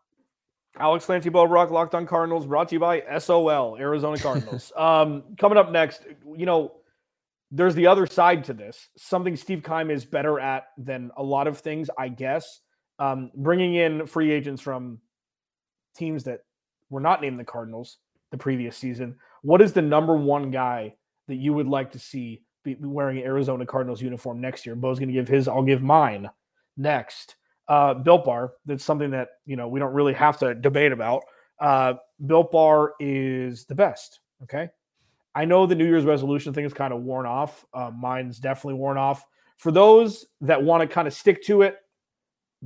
Alex 0.76 1.06
Clancy 1.06 1.28
Rock, 1.30 1.70
Locked 1.70 1.94
on 1.94 2.06
Cardinals, 2.06 2.46
brought 2.46 2.68
to 2.68 2.74
you 2.74 2.80
by 2.80 3.02
SOL, 3.18 3.76
Arizona 3.78 4.18
Cardinals. 4.18 4.72
um, 4.76 5.22
coming 5.38 5.56
up 5.56 5.70
next, 5.70 6.04
you 6.36 6.46
know, 6.46 6.72
there's 7.52 7.76
the 7.76 7.86
other 7.86 8.06
side 8.06 8.44
to 8.44 8.52
this. 8.52 8.88
Something 8.96 9.36
Steve 9.36 9.62
Keim 9.62 9.90
is 9.90 10.04
better 10.04 10.40
at 10.40 10.64
than 10.76 11.12
a 11.16 11.22
lot 11.22 11.46
of 11.46 11.58
things, 11.58 11.88
I 11.96 12.08
guess. 12.08 12.60
Um, 12.98 13.30
bringing 13.36 13.74
in 13.74 14.06
free 14.06 14.32
agents 14.32 14.60
from 14.60 14.98
teams 15.96 16.24
that 16.24 16.40
were 16.90 17.00
not 17.00 17.22
named 17.22 17.38
the 17.38 17.44
Cardinals 17.44 17.98
the 18.32 18.38
previous 18.38 18.76
season. 18.76 19.16
What 19.42 19.62
is 19.62 19.72
the 19.72 19.82
number 19.82 20.16
one 20.16 20.50
guy 20.50 20.96
that 21.28 21.36
you 21.36 21.52
would 21.52 21.68
like 21.68 21.92
to 21.92 21.98
see 21.98 22.42
be 22.64 22.76
wearing 22.80 23.18
an 23.18 23.24
Arizona 23.24 23.66
Cardinals 23.66 24.02
uniform 24.02 24.40
next 24.40 24.66
year? 24.66 24.74
Bo's 24.74 24.98
going 24.98 25.08
to 25.08 25.14
give 25.14 25.28
his. 25.28 25.46
I'll 25.46 25.62
give 25.62 25.82
mine 25.82 26.30
next 26.76 27.36
uh, 27.68 27.94
Built 27.94 28.24
Bar. 28.24 28.52
That's 28.66 28.84
something 28.84 29.10
that 29.10 29.28
you 29.46 29.56
know 29.56 29.68
we 29.68 29.80
don't 29.80 29.94
really 29.94 30.14
have 30.14 30.38
to 30.38 30.54
debate 30.54 30.92
about. 30.92 31.22
Uh, 31.60 31.94
Built 32.26 32.52
Bar 32.52 32.94
is 33.00 33.64
the 33.64 33.74
best. 33.74 34.20
Okay, 34.42 34.68
I 35.34 35.44
know 35.44 35.66
the 35.66 35.74
New 35.74 35.86
Year's 35.86 36.04
resolution 36.04 36.52
thing 36.52 36.64
is 36.64 36.74
kind 36.74 36.92
of 36.92 37.02
worn 37.02 37.26
off. 37.26 37.64
Uh, 37.72 37.90
mine's 37.90 38.38
definitely 38.38 38.78
worn 38.78 38.98
off. 38.98 39.24
For 39.56 39.70
those 39.70 40.26
that 40.40 40.62
want 40.62 40.82
to 40.82 40.92
kind 40.92 41.06
of 41.08 41.14
stick 41.14 41.42
to 41.44 41.62
it, 41.62 41.76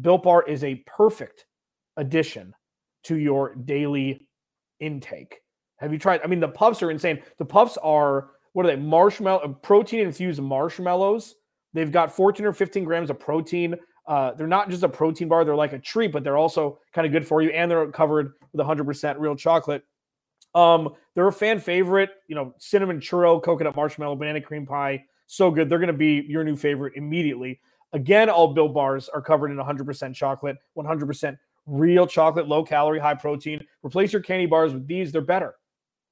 Built 0.01 0.23
Bar 0.23 0.45
is 0.45 0.65
a 0.65 0.77
perfect 0.87 1.47
addition 1.97 2.55
to 3.05 3.17
your 3.17 3.55
daily 3.55 4.27
intake. 4.81 5.41
Have 5.77 5.93
you 5.93 5.99
tried? 5.99 6.21
I 6.25 6.27
mean, 6.27 6.41
the 6.41 6.49
puffs 6.49 6.83
are 6.83 6.91
insane. 6.91 7.23
The 7.39 7.45
puffs 7.45 7.77
are 7.79 8.31
what 8.53 8.67
are 8.67 8.69
they? 8.69 8.77
Marshmallow, 8.77 9.61
protein 9.63 10.01
infused 10.01 10.41
marshmallows. 10.41 11.35
They've 11.75 11.93
got 11.93 12.13
14 12.13 12.47
or 12.47 12.53
15 12.53 12.85
grams 12.85 13.11
of 13.11 13.21
protein, 13.21 13.77
uh, 14.09 14.33
they're 14.33 14.47
not 14.47 14.71
just 14.71 14.83
a 14.83 14.89
protein 14.89 15.29
bar; 15.29 15.45
they're 15.45 15.55
like 15.55 15.75
a 15.75 15.79
treat, 15.79 16.13
but 16.13 16.25
they're 16.25 16.39
also 16.39 16.79
kind 16.95 17.07
of 17.07 17.13
good 17.13 17.27
for 17.27 17.43
you, 17.43 17.51
and 17.51 17.71
they're 17.71 17.91
covered 17.93 18.33
with 18.53 18.67
100% 18.67 19.17
real 19.19 19.37
chocolate. 19.37 19.85
Um, 20.55 20.95
they're 21.15 21.29
a 21.29 21.33
fan 21.33 21.61
favorite. 21.61 22.11
You 22.27 22.35
know, 22.35 22.55
cinnamon 22.59 23.01
churro, 23.01 23.41
coconut 23.43 23.77
marshmallow, 23.77 24.17
banana 24.17 24.41
cream 24.41 24.65
pie, 24.65 25.05
so 25.27 25.51
good. 25.51 25.69
They're 25.69 25.79
going 25.79 25.89
to 25.89 25.93
be 25.93 26.25
your 26.27 26.43
new 26.43 26.57
favorite 26.57 26.95
immediately. 26.97 27.61
Again, 27.93 28.31
all 28.31 28.55
Built 28.55 28.73
bars 28.73 29.11
are 29.11 29.21
covered 29.21 29.51
in 29.51 29.59
100% 29.59 30.15
chocolate, 30.15 30.57
100% 30.77 31.39
real 31.67 32.07
chocolate, 32.07 32.49
low 32.49 32.65
calorie, 32.65 32.99
high 32.99 33.15
protein. 33.15 33.61
Replace 33.83 34.13
your 34.13 34.23
candy 34.23 34.47
bars 34.47 34.73
with 34.73 34.87
these; 34.87 35.13
they're 35.13 35.21
better. 35.21 35.55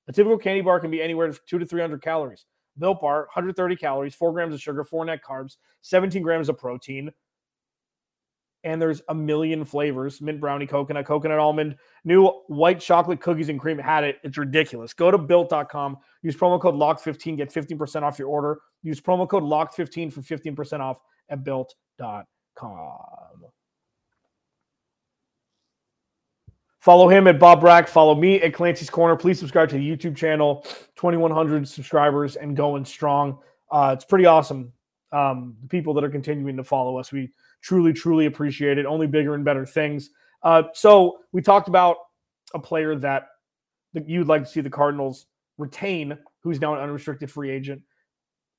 A 0.08 0.12
typical 0.12 0.38
candy 0.38 0.60
bar 0.60 0.80
can 0.80 0.90
be 0.90 1.00
anywhere 1.00 1.32
to 1.32 1.38
two 1.46 1.58
to 1.58 1.64
300 1.64 2.02
calories. 2.02 2.44
Built 2.78 3.00
bar, 3.00 3.20
130 3.20 3.74
calories, 3.76 4.14
four 4.14 4.34
grams 4.34 4.54
of 4.54 4.60
sugar, 4.60 4.84
four 4.84 5.02
net 5.06 5.20
carbs, 5.26 5.56
17 5.80 6.22
grams 6.22 6.50
of 6.50 6.58
protein 6.58 7.10
and 8.66 8.82
there's 8.82 9.00
a 9.08 9.14
million 9.14 9.64
flavors 9.64 10.20
mint 10.20 10.40
brownie 10.40 10.66
coconut 10.66 11.06
coconut 11.06 11.38
almond 11.38 11.76
new 12.04 12.26
white 12.48 12.80
chocolate 12.80 13.20
cookies 13.20 13.48
and 13.48 13.58
cream 13.58 13.78
had 13.78 14.04
it. 14.04 14.18
It's 14.22 14.36
ridiculous. 14.36 14.92
Go 14.92 15.10
to 15.10 15.16
built.com 15.16 15.96
use 16.22 16.36
promo 16.36 16.60
code 16.60 16.74
locked15 16.74 17.38
get 17.38 17.50
15% 17.50 18.02
off 18.02 18.18
your 18.18 18.28
order. 18.28 18.58
Use 18.82 19.00
promo 19.00 19.26
code 19.26 19.44
locked15 19.44 20.12
for 20.12 20.20
15% 20.20 20.80
off 20.80 21.00
at 21.30 21.42
built.com 21.44 22.98
follow 26.86 27.08
him 27.08 27.26
at 27.26 27.40
bo 27.40 27.56
brock. 27.56 27.88
Follow 27.88 28.14
me 28.14 28.40
at 28.42 28.54
clancy's 28.54 28.88
corner. 28.88 29.16
Please 29.16 29.40
subscribe 29.40 29.68
to 29.68 29.76
the 29.76 29.96
youtube 29.96 30.16
channel. 30.16 30.64
2100 30.94 31.66
subscribers 31.66 32.36
and 32.36 32.56
going 32.56 32.84
strong. 32.84 33.38
Uh, 33.72 33.90
it's 33.92 34.04
pretty 34.04 34.24
awesome. 34.24 34.72
Um, 35.10 35.56
the 35.62 35.68
people 35.68 35.94
that 35.94 36.04
are 36.04 36.08
continuing 36.08 36.56
to 36.56 36.64
follow 36.64 36.96
us 36.96 37.10
we 37.10 37.30
truly, 37.62 37.92
truly 37.92 38.26
appreciate 38.26 38.78
it. 38.78 38.86
Only 38.86 39.06
bigger 39.06 39.34
and 39.34 39.44
better 39.44 39.66
things. 39.66 40.10
Uh, 40.42 40.64
so 40.74 41.18
we 41.32 41.42
talked 41.42 41.68
about 41.68 41.96
a 42.54 42.58
player 42.58 42.94
that 42.96 43.24
you'd 43.92 44.28
like 44.28 44.44
to 44.44 44.48
see 44.48 44.60
the 44.60 44.70
Cardinals 44.70 45.26
retain, 45.58 46.16
who's 46.42 46.60
now 46.60 46.74
an 46.74 46.80
unrestricted 46.80 47.30
free 47.30 47.50
agent. 47.50 47.82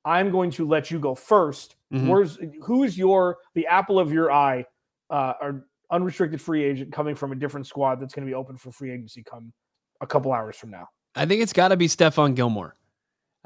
I'm 0.06 0.32
going 0.32 0.52
to 0.52 0.68
let 0.68 0.90
you 0.90 1.00
go 1.00 1.16
1st 1.16 1.76
mm-hmm. 1.94 2.08
Where's 2.08 2.40
who 2.64 2.84
is 2.84 2.98
your 2.98 3.38
the 3.56 3.68
apple 3.68 4.00
of 4.00 4.12
your 4.12 4.32
eye, 4.32 4.66
uh, 5.10 5.34
or 5.42 5.68
unrestricted 5.92 6.42
free 6.42 6.64
agent 6.64 6.94
coming 6.94 7.16
from 7.16 7.32
a 7.32 7.36
different 7.36 7.68
squad 7.68 8.00
that's 8.00 8.14
going 8.14 8.26
to 8.26 8.30
be 8.30 8.36
open 8.36 8.58
for 8.58 8.72
free 8.72 8.92
agency 8.92 9.24
come 9.24 9.52
a 10.02 10.08
couple 10.08 10.32
hours 10.32 10.56
from 10.56 10.72
now? 10.72 10.88
I 11.16 11.26
think 11.26 11.42
it's 11.42 11.54
got 11.54 11.70
to 11.70 11.78
be 11.78 11.88
Stephon 11.88 12.36
Gilmore. 12.36 12.77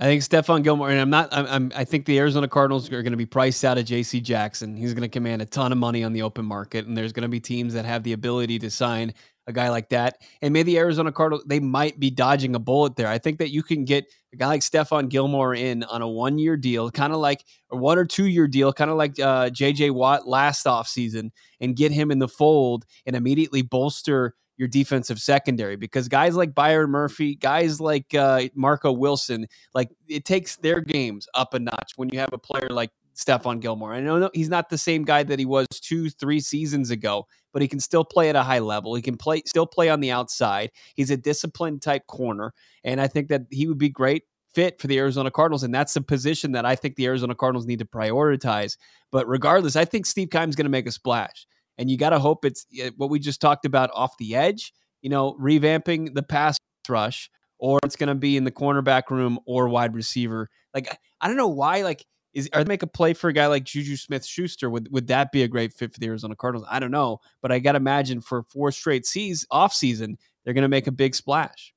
I 0.01 0.05
think 0.05 0.23
Stephon 0.23 0.63
Gilmore, 0.63 0.89
and 0.89 0.99
I'm 0.99 1.11
not. 1.11 1.29
I'm, 1.31 1.45
I'm, 1.45 1.71
i 1.75 1.83
think 1.83 2.05
the 2.05 2.17
Arizona 2.17 2.47
Cardinals 2.47 2.91
are 2.91 3.03
going 3.03 3.11
to 3.11 3.17
be 3.17 3.27
priced 3.27 3.63
out 3.63 3.77
of 3.77 3.85
J.C. 3.85 4.19
Jackson. 4.19 4.75
He's 4.75 4.95
going 4.95 5.03
to 5.03 5.07
command 5.07 5.43
a 5.43 5.45
ton 5.45 5.71
of 5.71 5.77
money 5.77 6.03
on 6.03 6.11
the 6.11 6.23
open 6.23 6.43
market, 6.43 6.87
and 6.87 6.97
there's 6.97 7.13
going 7.13 7.21
to 7.21 7.29
be 7.29 7.39
teams 7.39 7.75
that 7.75 7.85
have 7.85 8.01
the 8.01 8.13
ability 8.13 8.57
to 8.59 8.71
sign 8.71 9.13
a 9.45 9.53
guy 9.53 9.69
like 9.69 9.89
that. 9.89 10.17
And 10.41 10.53
maybe 10.53 10.73
the 10.73 10.79
Arizona 10.79 11.11
Cardinals 11.11 11.43
they 11.45 11.59
might 11.59 11.99
be 11.99 12.09
dodging 12.09 12.55
a 12.55 12.59
bullet 12.59 12.95
there. 12.95 13.07
I 13.07 13.19
think 13.19 13.37
that 13.37 13.51
you 13.51 13.61
can 13.61 13.85
get 13.85 14.05
a 14.33 14.37
guy 14.37 14.47
like 14.47 14.61
Stephon 14.61 15.07
Gilmore 15.07 15.53
in 15.53 15.83
on 15.83 16.01
a 16.01 16.07
one 16.07 16.39
year 16.39 16.57
deal, 16.57 16.89
kind 16.89 17.13
of 17.13 17.19
like 17.19 17.45
a 17.69 17.77
one 17.77 17.99
or 17.99 18.05
two 18.05 18.25
year 18.25 18.47
deal, 18.47 18.73
kind 18.73 18.89
of 18.89 18.97
like 18.97 19.19
uh, 19.19 19.51
J.J. 19.51 19.91
Watt 19.91 20.27
last 20.27 20.65
offseason, 20.65 21.29
and 21.59 21.75
get 21.75 21.91
him 21.91 22.09
in 22.09 22.17
the 22.17 22.27
fold 22.27 22.85
and 23.05 23.15
immediately 23.15 23.61
bolster 23.61 24.33
your 24.61 24.67
defensive 24.67 25.19
secondary 25.19 25.75
because 25.75 26.07
guys 26.07 26.35
like 26.35 26.53
Byron 26.53 26.91
Murphy, 26.91 27.33
guys 27.33 27.81
like 27.81 28.13
uh, 28.13 28.43
Marco 28.53 28.91
Wilson, 28.91 29.47
like 29.73 29.89
it 30.07 30.23
takes 30.23 30.55
their 30.57 30.81
games 30.81 31.27
up 31.33 31.55
a 31.55 31.59
notch 31.59 31.93
when 31.95 32.09
you 32.09 32.19
have 32.19 32.31
a 32.31 32.37
player 32.37 32.69
like 32.69 32.91
Stephon 33.15 33.59
Gilmore. 33.59 33.91
I 33.91 34.01
know 34.01 34.29
he's 34.35 34.49
not 34.49 34.69
the 34.69 34.77
same 34.77 35.03
guy 35.03 35.23
that 35.23 35.39
he 35.39 35.45
was 35.45 35.65
two, 35.67 36.11
three 36.11 36.39
seasons 36.39 36.91
ago, 36.91 37.25
but 37.51 37.63
he 37.63 37.67
can 37.67 37.79
still 37.79 38.05
play 38.05 38.29
at 38.29 38.35
a 38.35 38.43
high 38.43 38.59
level. 38.59 38.93
He 38.93 39.01
can 39.01 39.17
play, 39.17 39.41
still 39.47 39.65
play 39.65 39.89
on 39.89 39.99
the 39.99 40.11
outside. 40.11 40.69
He's 40.93 41.09
a 41.09 41.17
disciplined 41.17 41.81
type 41.81 42.05
corner, 42.05 42.53
and 42.83 43.01
I 43.01 43.07
think 43.07 43.29
that 43.29 43.41
he 43.49 43.65
would 43.65 43.79
be 43.79 43.89
great 43.89 44.25
fit 44.53 44.79
for 44.79 44.85
the 44.85 44.99
Arizona 44.99 45.31
Cardinals, 45.31 45.63
and 45.63 45.73
that's 45.73 45.95
a 45.95 46.01
position 46.01 46.51
that 46.51 46.67
I 46.67 46.75
think 46.75 46.97
the 46.97 47.07
Arizona 47.07 47.33
Cardinals 47.33 47.65
need 47.65 47.79
to 47.79 47.85
prioritize. 47.85 48.77
But 49.11 49.27
regardless, 49.27 49.75
I 49.75 49.85
think 49.85 50.05
Steve 50.05 50.29
Keim's 50.29 50.55
going 50.55 50.65
to 50.65 50.69
make 50.69 50.87
a 50.87 50.91
splash 50.91 51.47
and 51.77 51.89
you 51.89 51.97
got 51.97 52.11
to 52.11 52.19
hope 52.19 52.45
it's 52.45 52.65
what 52.97 53.09
we 53.09 53.19
just 53.19 53.41
talked 53.41 53.65
about 53.65 53.89
off 53.93 54.17
the 54.17 54.35
edge, 54.35 54.73
you 55.01 55.09
know, 55.09 55.35
revamping 55.39 56.13
the 56.13 56.23
pass 56.23 56.57
rush, 56.89 57.29
or 57.57 57.79
it's 57.83 57.95
going 57.95 58.09
to 58.09 58.15
be 58.15 58.37
in 58.37 58.43
the 58.43 58.51
cornerback 58.51 59.09
room 59.09 59.39
or 59.45 59.67
wide 59.67 59.95
receiver. 59.95 60.49
Like, 60.73 60.97
I 61.19 61.27
don't 61.27 61.37
know 61.37 61.47
why, 61.47 61.81
like, 61.83 62.05
is 62.33 62.49
are 62.53 62.63
they 62.63 62.67
make 62.67 62.83
a 62.83 62.87
play 62.87 63.13
for 63.13 63.29
a 63.29 63.33
guy 63.33 63.47
like 63.47 63.65
Juju 63.65 63.97
Smith 63.97 64.25
Schuster? 64.25 64.69
Would 64.69 64.89
would 64.91 65.07
that 65.07 65.31
be 65.31 65.43
a 65.43 65.47
great 65.47 65.73
fit 65.73 65.93
for 65.93 65.99
the 65.99 66.07
Arizona 66.07 66.35
Cardinals? 66.35 66.67
I 66.69 66.79
don't 66.79 66.91
know, 66.91 67.19
but 67.41 67.51
I 67.51 67.59
got 67.59 67.73
to 67.73 67.77
imagine 67.77 68.21
for 68.21 68.43
four 68.43 68.71
straight 68.71 69.05
seas 69.05 69.45
off 69.51 69.73
season, 69.73 70.17
they're 70.43 70.53
going 70.53 70.61
to 70.63 70.69
make 70.69 70.87
a 70.87 70.91
big 70.91 71.13
splash. 71.13 71.73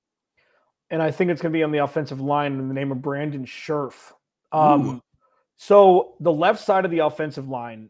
And 0.91 1.03
I 1.03 1.11
think 1.11 1.31
it's 1.31 1.43
going 1.43 1.53
to 1.53 1.57
be 1.57 1.65
on 1.65 1.73
the 1.73 1.79
offensive 1.79 2.21
line 2.21 2.53
in 2.53 2.69
the 2.69 2.75
name 2.75 2.93
of 2.93 3.03
Brandon 3.03 3.45
Scherff. 3.45 4.13
Um, 4.53 5.03
so 5.57 6.15
the 6.21 6.33
left 6.33 6.63
side 6.63 6.85
of 6.85 6.93
the 6.93 7.01
offensive 7.01 7.49
line 7.49 7.89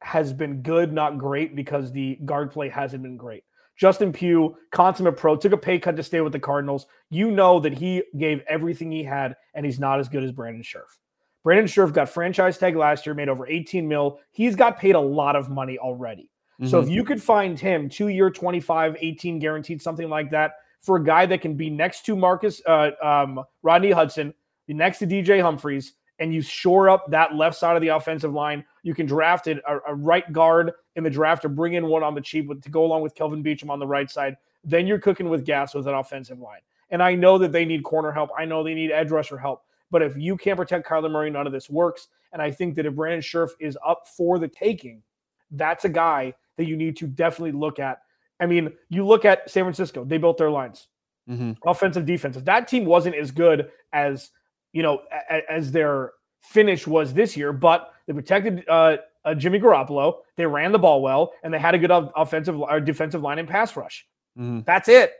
has 0.00 0.32
been 0.32 0.62
good, 0.62 0.92
not 0.92 1.18
great, 1.18 1.54
because 1.54 1.92
the 1.92 2.16
guard 2.24 2.50
play 2.50 2.68
hasn't 2.68 3.02
been 3.02 3.16
great. 3.16 3.44
Justin 3.76 4.12
Pugh, 4.12 4.56
consummate 4.72 5.16
pro, 5.16 5.36
took 5.36 5.52
a 5.52 5.56
pay 5.56 5.78
cut 5.78 5.96
to 5.96 6.02
stay 6.02 6.20
with 6.20 6.32
the 6.32 6.38
Cardinals. 6.38 6.86
You 7.08 7.30
know 7.30 7.60
that 7.60 7.72
he 7.72 8.02
gave 8.18 8.42
everything 8.46 8.92
he 8.92 9.02
had, 9.02 9.36
and 9.54 9.64
he's 9.64 9.80
not 9.80 10.00
as 10.00 10.08
good 10.08 10.22
as 10.22 10.32
Brandon 10.32 10.62
Scherff. 10.62 10.98
Brandon 11.42 11.66
Scherff 11.66 11.92
got 11.92 12.10
franchise 12.10 12.58
tag 12.58 12.76
last 12.76 13.06
year, 13.06 13.14
made 13.14 13.30
over 13.30 13.46
18 13.46 13.88
mil. 13.88 14.18
He's 14.32 14.54
got 14.54 14.78
paid 14.78 14.96
a 14.96 15.00
lot 15.00 15.34
of 15.34 15.48
money 15.48 15.78
already. 15.78 16.30
Mm-hmm. 16.60 16.68
So 16.68 16.78
if 16.78 16.86
mm-hmm. 16.86 16.94
you 16.94 17.04
could 17.04 17.22
find 17.22 17.58
him 17.58 17.88
two 17.88 18.08
year, 18.08 18.30
25, 18.30 18.96
18 19.00 19.38
guaranteed, 19.38 19.80
something 19.80 20.10
like 20.10 20.30
that 20.30 20.56
for 20.80 20.96
a 20.96 21.04
guy 21.04 21.26
that 21.26 21.40
can 21.40 21.54
be 21.54 21.70
next 21.70 22.04
to 22.06 22.16
Marcus 22.16 22.60
uh, 22.66 22.90
um, 23.02 23.42
Rodney 23.62 23.90
Hudson, 23.90 24.34
be 24.66 24.74
next 24.74 24.98
to 24.98 25.06
DJ 25.06 25.40
Humphries, 25.40 25.94
and 26.20 26.32
you 26.32 26.42
shore 26.42 26.88
up 26.88 27.10
that 27.10 27.34
left 27.34 27.58
side 27.58 27.76
of 27.76 27.82
the 27.82 27.88
offensive 27.88 28.32
line. 28.32 28.64
You 28.82 28.94
can 28.94 29.06
draft 29.06 29.46
it, 29.46 29.60
a, 29.66 29.78
a 29.88 29.94
right 29.94 30.30
guard 30.32 30.72
in 30.94 31.02
the 31.02 31.10
draft 31.10 31.44
or 31.44 31.48
bring 31.48 31.74
in 31.74 31.86
one 31.86 32.02
on 32.02 32.14
the 32.14 32.20
cheap 32.20 32.46
with, 32.46 32.62
to 32.62 32.70
go 32.70 32.84
along 32.84 33.02
with 33.02 33.14
Kelvin 33.14 33.42
Beachum 33.42 33.70
on 33.70 33.78
the 33.78 33.86
right 33.86 34.10
side. 34.10 34.36
Then 34.62 34.86
you're 34.86 34.98
cooking 34.98 35.28
with 35.28 35.44
gas 35.44 35.74
with 35.74 35.88
an 35.88 35.94
offensive 35.94 36.38
line. 36.38 36.60
And 36.90 37.02
I 37.02 37.14
know 37.14 37.38
that 37.38 37.52
they 37.52 37.64
need 37.64 37.82
corner 37.82 38.12
help. 38.12 38.30
I 38.38 38.44
know 38.44 38.62
they 38.62 38.74
need 38.74 38.90
edge 38.90 39.10
rusher 39.10 39.38
help. 39.38 39.64
But 39.90 40.02
if 40.02 40.16
you 40.16 40.36
can't 40.36 40.56
protect 40.56 40.86
Kyler 40.86 41.10
Murray, 41.10 41.30
none 41.30 41.46
of 41.46 41.52
this 41.52 41.70
works. 41.70 42.08
And 42.32 42.40
I 42.40 42.50
think 42.50 42.74
that 42.76 42.86
if 42.86 42.94
Brandon 42.94 43.20
Scherff 43.20 43.50
is 43.58 43.76
up 43.84 44.06
for 44.06 44.38
the 44.38 44.48
taking, 44.48 45.02
that's 45.50 45.84
a 45.84 45.88
guy 45.88 46.34
that 46.56 46.66
you 46.66 46.76
need 46.76 46.96
to 46.98 47.06
definitely 47.06 47.52
look 47.52 47.78
at. 47.78 48.02
I 48.38 48.46
mean, 48.46 48.72
you 48.88 49.06
look 49.06 49.24
at 49.24 49.50
San 49.50 49.64
Francisco, 49.64 50.04
they 50.04 50.18
built 50.18 50.38
their 50.38 50.50
lines, 50.50 50.88
mm-hmm. 51.28 51.52
offensive, 51.66 52.06
defensive. 52.06 52.44
That 52.44 52.68
team 52.68 52.84
wasn't 52.84 53.16
as 53.16 53.30
good 53.30 53.70
as, 53.92 54.30
you 54.72 54.82
know, 54.82 55.02
as 55.48 55.72
their 55.72 56.12
finish 56.42 56.86
was 56.86 57.14
this 57.14 57.36
year, 57.36 57.52
but 57.52 57.92
they 58.06 58.12
protected 58.12 58.64
uh, 58.68 58.98
uh, 59.24 59.34
Jimmy 59.34 59.60
Garoppolo. 59.60 60.18
They 60.36 60.46
ran 60.46 60.72
the 60.72 60.78
ball 60.78 61.02
well, 61.02 61.32
and 61.42 61.52
they 61.52 61.58
had 61.58 61.74
a 61.74 61.78
good 61.78 61.90
offensive 61.90 62.58
or 62.58 62.80
defensive 62.80 63.22
line 63.22 63.38
and 63.38 63.48
pass 63.48 63.76
rush. 63.76 64.06
Mm-hmm. 64.38 64.60
That's 64.64 64.88
it. 64.88 65.12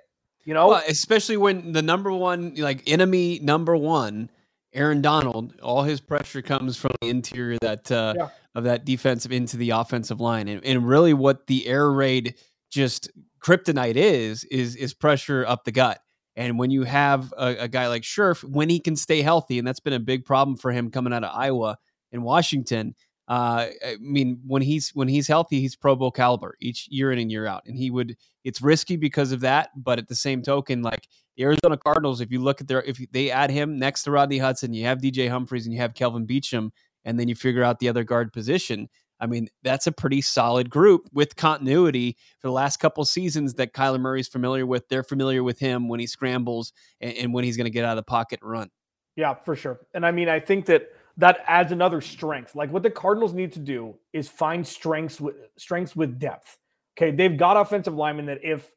You 0.45 0.54
know, 0.54 0.69
well, 0.69 0.83
especially 0.88 1.37
when 1.37 1.73
the 1.73 1.83
number 1.83 2.11
one, 2.12 2.54
like 2.57 2.83
enemy 2.87 3.40
number 3.42 3.76
one, 3.76 4.30
Aaron 4.73 5.02
Donald, 5.02 5.54
all 5.62 5.83
his 5.83 6.00
pressure 6.00 6.40
comes 6.40 6.76
from 6.76 6.92
the 7.02 7.09
interior 7.09 7.59
that 7.61 7.90
uh, 7.92 8.14
yeah. 8.16 8.28
of 8.54 8.64
that 8.64 8.85
defensive 8.85 9.33
into 9.33 9.57
the 9.57 9.71
offensive 9.71 10.21
line, 10.21 10.49
and, 10.49 10.64
and 10.64 10.88
really 10.88 11.12
what 11.12 11.47
the 11.47 11.66
air 11.66 11.90
raid 11.90 12.37
just 12.71 13.11
kryptonite 13.42 13.97
is 13.97 14.45
is 14.45 14.76
is 14.76 14.95
pressure 14.95 15.45
up 15.47 15.64
the 15.64 15.73
gut. 15.73 16.00
And 16.37 16.59
when 16.59 16.71
you 16.71 16.85
have 16.85 17.33
a, 17.37 17.57
a, 17.61 17.69
guy 17.69 17.89
like 17.89 18.03
Scherff, 18.03 18.45
when 18.45 18.69
he 18.69 18.79
can 18.79 18.97
stay 18.97 19.21
healthy, 19.21 19.59
and 19.59 19.67
that's 19.67 19.81
been 19.81 19.93
a 19.93 20.01
big 20.01 20.25
problem 20.25 20.57
for 20.57 20.71
him 20.71 20.91
coming 20.91 21.13
out 21.13 21.25
of 21.25 21.37
Iowa 21.37 21.77
and 22.13 22.23
Washington. 22.23 22.95
Uh, 23.29 23.69
I 23.85 23.97
mean, 24.01 24.41
when 24.47 24.63
he's 24.63 24.91
when 24.91 25.07
he's 25.07 25.29
healthy, 25.29 25.61
he's 25.61 25.77
Pro 25.77 25.95
Bowl 25.95 26.11
caliber 26.11 26.57
each 26.61 26.89
year 26.91 27.13
in 27.13 27.19
and 27.19 27.31
year 27.31 27.47
out, 27.47 27.63
and 27.67 27.77
he 27.77 27.91
would. 27.91 28.17
It's 28.43 28.63
risky 28.63 28.97
because 28.97 29.33
of 29.33 29.41
that, 29.41 29.71
but 29.77 29.99
at 29.99 30.09
the 30.09 30.15
same 30.15 30.43
token, 30.43 30.83
like 30.83 31.07
the 31.37 31.45
Arizona 31.45 31.77
Cardinals, 31.77 32.21
if 32.21 32.33
you 32.33 32.41
look 32.41 32.61
at 32.61 32.69
their, 32.69 32.83
if 32.83 32.99
they 33.13 33.31
add 33.31 33.51
him 33.51 33.79
next 33.79 34.05
to 34.05 34.11
Rodney 34.11 34.39
Hudson, 34.39 34.73
you 34.73 34.87
have 34.87 34.99
DJ 34.99 35.29
Humphries 35.29 35.67
and 35.67 35.75
you 35.75 35.81
have 35.81 35.95
Kelvin 35.95 36.27
Beachum, 36.27 36.71
and 37.05 37.21
then 37.21 37.29
you 37.29 37.35
figure 37.35 37.63
out 37.63 37.79
the 37.79 37.89
other 37.89 38.03
guard 38.03 38.33
position. 38.33 38.89
I 39.21 39.27
mean, 39.27 39.49
that's 39.62 39.87
a 39.87 39.93
pretty 39.93 40.23
solid 40.23 40.71
group 40.71 41.09
with 41.12 41.37
continuity 41.37 42.17
for 42.39 42.49
the 42.49 42.53
last 42.53 42.79
couple 42.79 43.05
seasons 43.05 43.55
that 43.55 43.75
Kyler 43.75 44.00
Murray's 44.00 44.29
familiar 44.29 44.67
with. 44.67 44.89
They're 44.89 45.03
familiar 45.03 45.45
with 45.45 45.59
him 45.59 45.89
when 45.89 46.00
he 46.00 46.07
scrambles 46.07 46.73
and, 47.00 47.15
and 47.15 47.35
when 47.35 47.45
he's 47.45 47.57
going 47.57 47.67
to 47.67 47.71
get 47.71 47.85
out 47.85 47.93
of 47.93 47.97
the 47.97 48.03
pocket 48.03 48.41
and 48.43 48.50
run. 48.50 48.71
Yeah, 49.17 49.35
for 49.35 49.55
sure. 49.55 49.81
And 49.95 50.07
I 50.07 50.11
mean, 50.11 50.29
I 50.29 50.41
think 50.41 50.67
that 50.67 50.89
that 51.19 51.45
adds 51.47 51.73
another 51.73 52.00
strength. 52.00 52.55
Like 52.55 52.73
what 52.73 52.83
the 52.83 52.91
Cardinals 52.91 53.35
need 53.35 53.53
to 53.53 53.59
do 53.59 53.97
is 54.12 54.29
find 54.29 54.67
strengths 54.67 55.21
with 55.21 55.37
strengths 55.57 55.95
with 55.95 56.19
depth. 56.19 56.59
Okay, 56.97 57.11
they've 57.11 57.37
got 57.37 57.57
offensive 57.57 57.95
linemen 57.95 58.27
that 58.27 58.39
if 58.43 58.71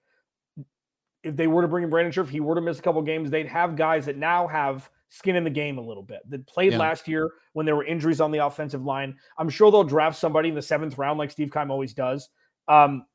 if 1.24 1.38
they 1.38 1.48
were 1.48 1.62
to 1.62 1.68
bring 1.68 1.86
in 1.86 1.90
Brandon 1.90 2.12
Scherff, 2.12 2.30
he 2.30 2.42
were 2.42 2.56
to 2.56 2.62
miss 2.62 2.80
a 2.80 2.82
couple 2.82 3.02
games, 3.02 3.30
they'd 3.30 3.48
have 3.48 3.78
guys 3.78 4.06
that 4.08 4.18
now 4.18 4.46
have 4.48 4.90
skin 5.14 5.36
in 5.36 5.44
the 5.44 5.50
game 5.50 5.78
a 5.78 5.82
little 5.82 6.02
bit 6.02 6.22
that 6.28 6.46
played 6.48 6.72
yeah. 6.72 6.80
last 6.80 7.08
year 7.08 7.30
when 7.54 7.68
there 7.68 7.76
were 7.76 7.86
injuries 7.86 8.20
on 8.20 8.32
the 8.32 8.44
offensive 8.44 8.84
line. 8.84 9.16
I'm 9.38 9.48
sure 9.48 9.70
they'll 9.70 9.84
draft 9.84 10.18
somebody 10.18 10.50
in 10.50 10.56
the 10.56 10.62
seventh 10.62 10.98
round 10.98 11.20
like 11.20 11.30
Steve 11.30 11.52
Keim 11.54 11.70
always 11.70 11.94
does. 11.94 12.30
Um, 12.68 13.06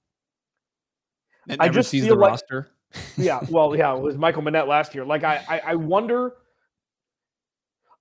I 1.58 1.68
just 1.68 1.90
feel 1.90 2.16
like, 2.16 2.30
roster. 2.30 2.70
yeah, 3.16 3.40
well, 3.50 3.74
yeah, 3.74 3.96
it 3.96 4.00
was 4.00 4.16
Michael 4.16 4.42
Menet 4.42 4.68
last 4.68 4.94
year. 4.94 5.04
Like 5.04 5.24
I, 5.24 5.44
I, 5.48 5.58
I 5.58 5.74
wonder 5.74 6.34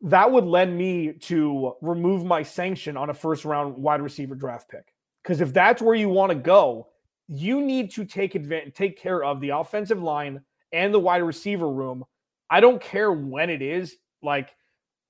that 0.01 0.31
would 0.31 0.45
lend 0.45 0.77
me 0.77 1.13
to 1.13 1.73
remove 1.81 2.23
my 2.23 2.43
sanction 2.43 2.97
on 2.97 3.09
a 3.09 3.15
first 3.15 3.45
round 3.45 3.75
wide 3.77 4.01
receiver 4.01 4.35
draft 4.35 4.69
pick. 4.69 4.93
Because 5.23 5.41
if 5.41 5.51
that's 5.51 5.81
where 5.81 5.95
you 5.95 6.07
want 6.07 6.31
to 6.31 6.37
go, 6.37 6.89
you 7.27 7.61
need 7.61 7.91
to 7.93 8.05
take 8.05 8.35
advantage, 8.35 8.75
take 8.75 9.01
care 9.01 9.23
of 9.23 9.41
the 9.41 9.49
offensive 9.49 10.03
line 10.03 10.41
and 10.71 10.93
the 10.93 10.99
wide 10.99 11.23
receiver 11.23 11.69
room. 11.69 12.05
I 12.49 12.59
don't 12.59 12.81
care 12.81 13.11
when 13.11 13.49
it 13.49 13.61
is. 13.61 13.95
Like, 14.21 14.49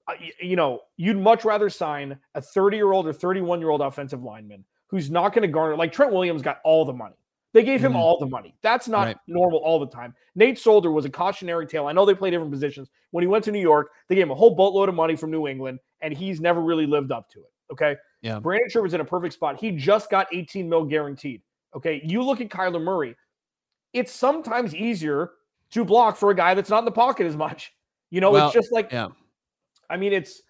uh, 0.07 0.13
you 0.41 0.55
know, 0.55 0.81
you'd 0.97 1.17
much 1.17 1.45
rather 1.45 1.69
sign 1.69 2.17
a 2.35 2.41
30 2.41 2.77
year 2.77 2.91
old 2.91 3.07
or 3.07 3.13
31 3.13 3.59
year 3.59 3.69
old 3.69 3.81
offensive 3.81 4.23
lineman 4.23 4.65
who's 4.87 5.09
not 5.09 5.33
going 5.33 5.41
to 5.41 5.47
garner, 5.47 5.75
like 5.75 5.91
Trent 5.91 6.13
Williams 6.13 6.41
got 6.41 6.59
all 6.63 6.85
the 6.85 6.93
money. 6.93 7.15
They 7.53 7.63
gave 7.63 7.83
him 7.83 7.93
mm-hmm. 7.93 8.01
all 8.01 8.19
the 8.19 8.25
money. 8.25 8.55
That's 8.61 8.87
not 8.87 9.07
right. 9.07 9.17
normal 9.27 9.59
all 9.59 9.79
the 9.79 9.87
time. 9.87 10.13
Nate 10.35 10.59
Solder 10.59 10.91
was 10.91 11.05
a 11.05 11.09
cautionary 11.09 11.65
tale. 11.65 11.87
I 11.87 11.91
know 11.91 12.05
they 12.05 12.13
play 12.13 12.29
different 12.29 12.51
positions. 12.51 12.89
When 13.11 13.23
he 13.23 13.27
went 13.27 13.43
to 13.45 13.51
New 13.51 13.61
York, 13.61 13.91
they 14.07 14.15
gave 14.15 14.23
him 14.23 14.31
a 14.31 14.35
whole 14.35 14.53
boatload 14.53 14.89
of 14.89 14.95
money 14.95 15.15
from 15.15 15.31
New 15.31 15.47
England, 15.47 15.79
and 16.01 16.13
he's 16.13 16.39
never 16.39 16.61
really 16.61 16.85
lived 16.85 17.11
up 17.11 17.29
to 17.31 17.39
it. 17.39 17.51
Okay. 17.71 17.95
Yeah. 18.21 18.39
Brandon 18.39 18.69
Scherff 18.69 18.83
was 18.83 18.93
in 18.93 19.01
a 19.01 19.05
perfect 19.05 19.33
spot. 19.33 19.59
He 19.59 19.71
just 19.71 20.09
got 20.09 20.27
18 20.31 20.69
mil 20.69 20.85
guaranteed. 20.85 21.41
Okay. 21.75 22.01
You 22.03 22.21
look 22.21 22.41
at 22.41 22.49
Kyler 22.49 22.81
Murray, 22.81 23.15
it's 23.93 24.11
sometimes 24.11 24.75
easier 24.75 25.31
to 25.71 25.85
block 25.85 26.17
for 26.17 26.31
a 26.31 26.35
guy 26.35 26.53
that's 26.53 26.69
not 26.69 26.79
in 26.79 26.85
the 26.85 26.91
pocket 26.91 27.25
as 27.25 27.35
much. 27.35 27.73
You 28.09 28.21
know, 28.21 28.31
well, 28.31 28.47
it's 28.47 28.53
just 28.53 28.71
like, 28.71 28.91
yeah. 28.91 29.09
I 29.89 29.97
mean, 29.97 30.13
it's, 30.13 30.41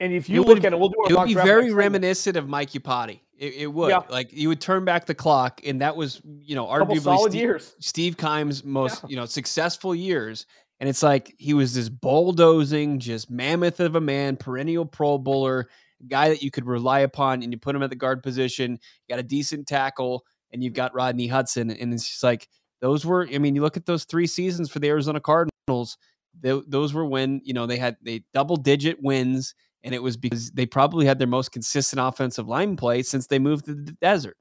and 0.00 0.12
if 0.12 0.28
you 0.28 0.42
it 0.42 0.46
look 0.46 0.56
would, 0.56 0.64
at 0.64 0.72
it, 0.72 0.78
we'll 0.78 0.88
do 0.88 1.04
it. 1.08 1.16
would 1.16 1.26
be 1.26 1.34
very 1.34 1.72
reminiscent 1.72 2.36
of 2.36 2.48
Mike 2.48 2.70
Iupati. 2.70 3.20
It, 3.38 3.54
it 3.54 3.66
would 3.66 3.90
yeah. 3.90 4.02
like 4.08 4.32
you 4.32 4.48
would 4.48 4.60
turn 4.60 4.84
back 4.84 5.06
the 5.06 5.14
clock, 5.14 5.60
and 5.64 5.80
that 5.80 5.96
was 5.96 6.20
you 6.24 6.54
know 6.54 6.66
arguably 6.66 7.30
Steve, 7.30 7.40
years. 7.40 7.74
Steve 7.80 8.16
Keim's 8.16 8.64
most 8.64 9.02
yeah. 9.02 9.08
you 9.10 9.16
know 9.16 9.26
successful 9.26 9.94
years. 9.94 10.46
And 10.80 10.88
it's 10.88 11.02
like 11.02 11.34
he 11.38 11.54
was 11.54 11.74
this 11.74 11.88
bulldozing, 11.88 12.98
just 12.98 13.30
mammoth 13.30 13.80
of 13.80 13.94
a 13.94 14.00
man, 14.00 14.36
perennial 14.36 14.84
Pro 14.84 15.18
Bowler, 15.18 15.68
guy 16.08 16.28
that 16.28 16.42
you 16.42 16.50
could 16.50 16.66
rely 16.66 17.00
upon, 17.00 17.42
and 17.42 17.52
you 17.52 17.58
put 17.58 17.74
him 17.74 17.82
at 17.82 17.90
the 17.90 17.96
guard 17.96 18.22
position. 18.22 18.72
You 18.72 19.12
got 19.14 19.20
a 19.20 19.26
decent 19.26 19.66
tackle, 19.66 20.24
and 20.52 20.62
you've 20.62 20.74
got 20.74 20.94
Rodney 20.94 21.26
Hudson, 21.26 21.70
and 21.70 21.94
it's 21.94 22.08
just 22.08 22.22
like 22.22 22.48
those 22.84 23.06
were. 23.06 23.26
I 23.32 23.38
mean, 23.38 23.54
you 23.54 23.62
look 23.62 23.78
at 23.78 23.86
those 23.86 24.04
three 24.04 24.26
seasons 24.26 24.70
for 24.70 24.78
the 24.78 24.88
Arizona 24.88 25.18
Cardinals. 25.18 25.96
They, 26.38 26.60
those 26.66 26.92
were 26.92 27.06
when 27.06 27.40
you 27.42 27.54
know 27.54 27.64
they 27.64 27.78
had 27.78 27.96
they 28.02 28.24
double 28.34 28.56
digit 28.56 29.02
wins 29.02 29.54
and 29.82 29.94
it 29.94 30.02
was 30.02 30.18
because 30.18 30.50
they 30.50 30.66
probably 30.66 31.06
had 31.06 31.18
their 31.18 31.26
most 31.26 31.50
consistent 31.50 32.00
offensive 32.00 32.46
line 32.46 32.76
play 32.76 33.02
since 33.02 33.26
they 33.26 33.38
moved 33.38 33.64
to 33.64 33.74
the 33.74 33.92
desert. 33.92 34.36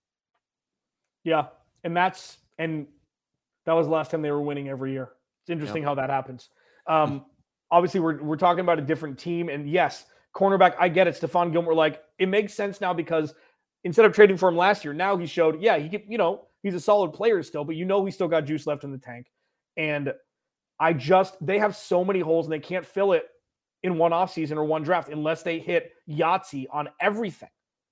Yeah, 1.24 1.46
and 1.86 1.96
that's 1.96 2.38
and 2.60 2.86
that 3.66 3.72
was 3.72 3.88
the 3.88 3.94
last 3.94 4.12
time 4.12 4.22
they 4.22 4.32
were 4.32 4.42
winning 4.42 4.68
every 4.68 4.92
year. 4.92 5.12
It's 5.44 5.50
interesting 5.50 5.84
yep. 5.84 5.90
how 5.90 5.96
that 5.96 6.10
happens. 6.10 6.50
Um, 6.86 7.24
obviously, 7.72 8.02
we're 8.02 8.22
we're 8.22 8.36
talking 8.36 8.60
about 8.60 8.78
a 8.78 8.82
different 8.82 9.18
team, 9.18 9.48
and 9.48 9.70
yes, 9.70 10.06
cornerback. 10.36 10.76
I 10.78 10.90
get 10.90 11.08
it, 11.08 11.16
Stephon 11.16 11.54
Gilmore. 11.54 11.74
Like 11.74 12.04
it 12.20 12.28
makes 12.28 12.54
sense 12.54 12.82
now 12.82 12.94
because 12.94 13.34
instead 13.86 14.04
of 14.04 14.14
trading 14.14 14.36
for 14.36 14.50
him 14.50 14.58
last 14.58 14.84
year, 14.84 14.94
now 14.94 15.16
he 15.16 15.26
showed, 15.26 15.62
yeah, 15.62 15.78
he 15.78 15.90
could, 15.90 16.04
you 16.08 16.18
know, 16.18 16.48
he's 16.64 16.74
a 16.74 16.80
solid 16.80 17.14
player 17.14 17.44
still, 17.44 17.64
but 17.64 17.76
you 17.76 17.86
know, 17.86 18.04
he 18.04 18.12
still 18.12 18.28
got 18.28 18.46
juice 18.46 18.66
left 18.66 18.84
in 18.84 18.92
the 18.92 18.98
tank. 18.98 19.28
And 19.78 20.14
I 20.80 20.94
just 20.94 21.36
they 21.46 21.60
have 21.60 21.76
so 21.76 22.04
many 22.04 22.20
holes 22.20 22.48
and 22.48 22.54
they 22.54 22.60
can't 22.60 22.86
fill 22.86 23.14
it 23.14 23.26
in 23.84 23.98
one 23.98 24.12
offseason 24.12 24.54
or 24.54 24.64
one 24.64 24.82
draft 24.82 25.10
unless 25.10 25.44
they 25.44 25.60
hit 25.60 25.92
Yahtzee 26.10 26.66
on 26.72 26.90
everything. 27.00 27.50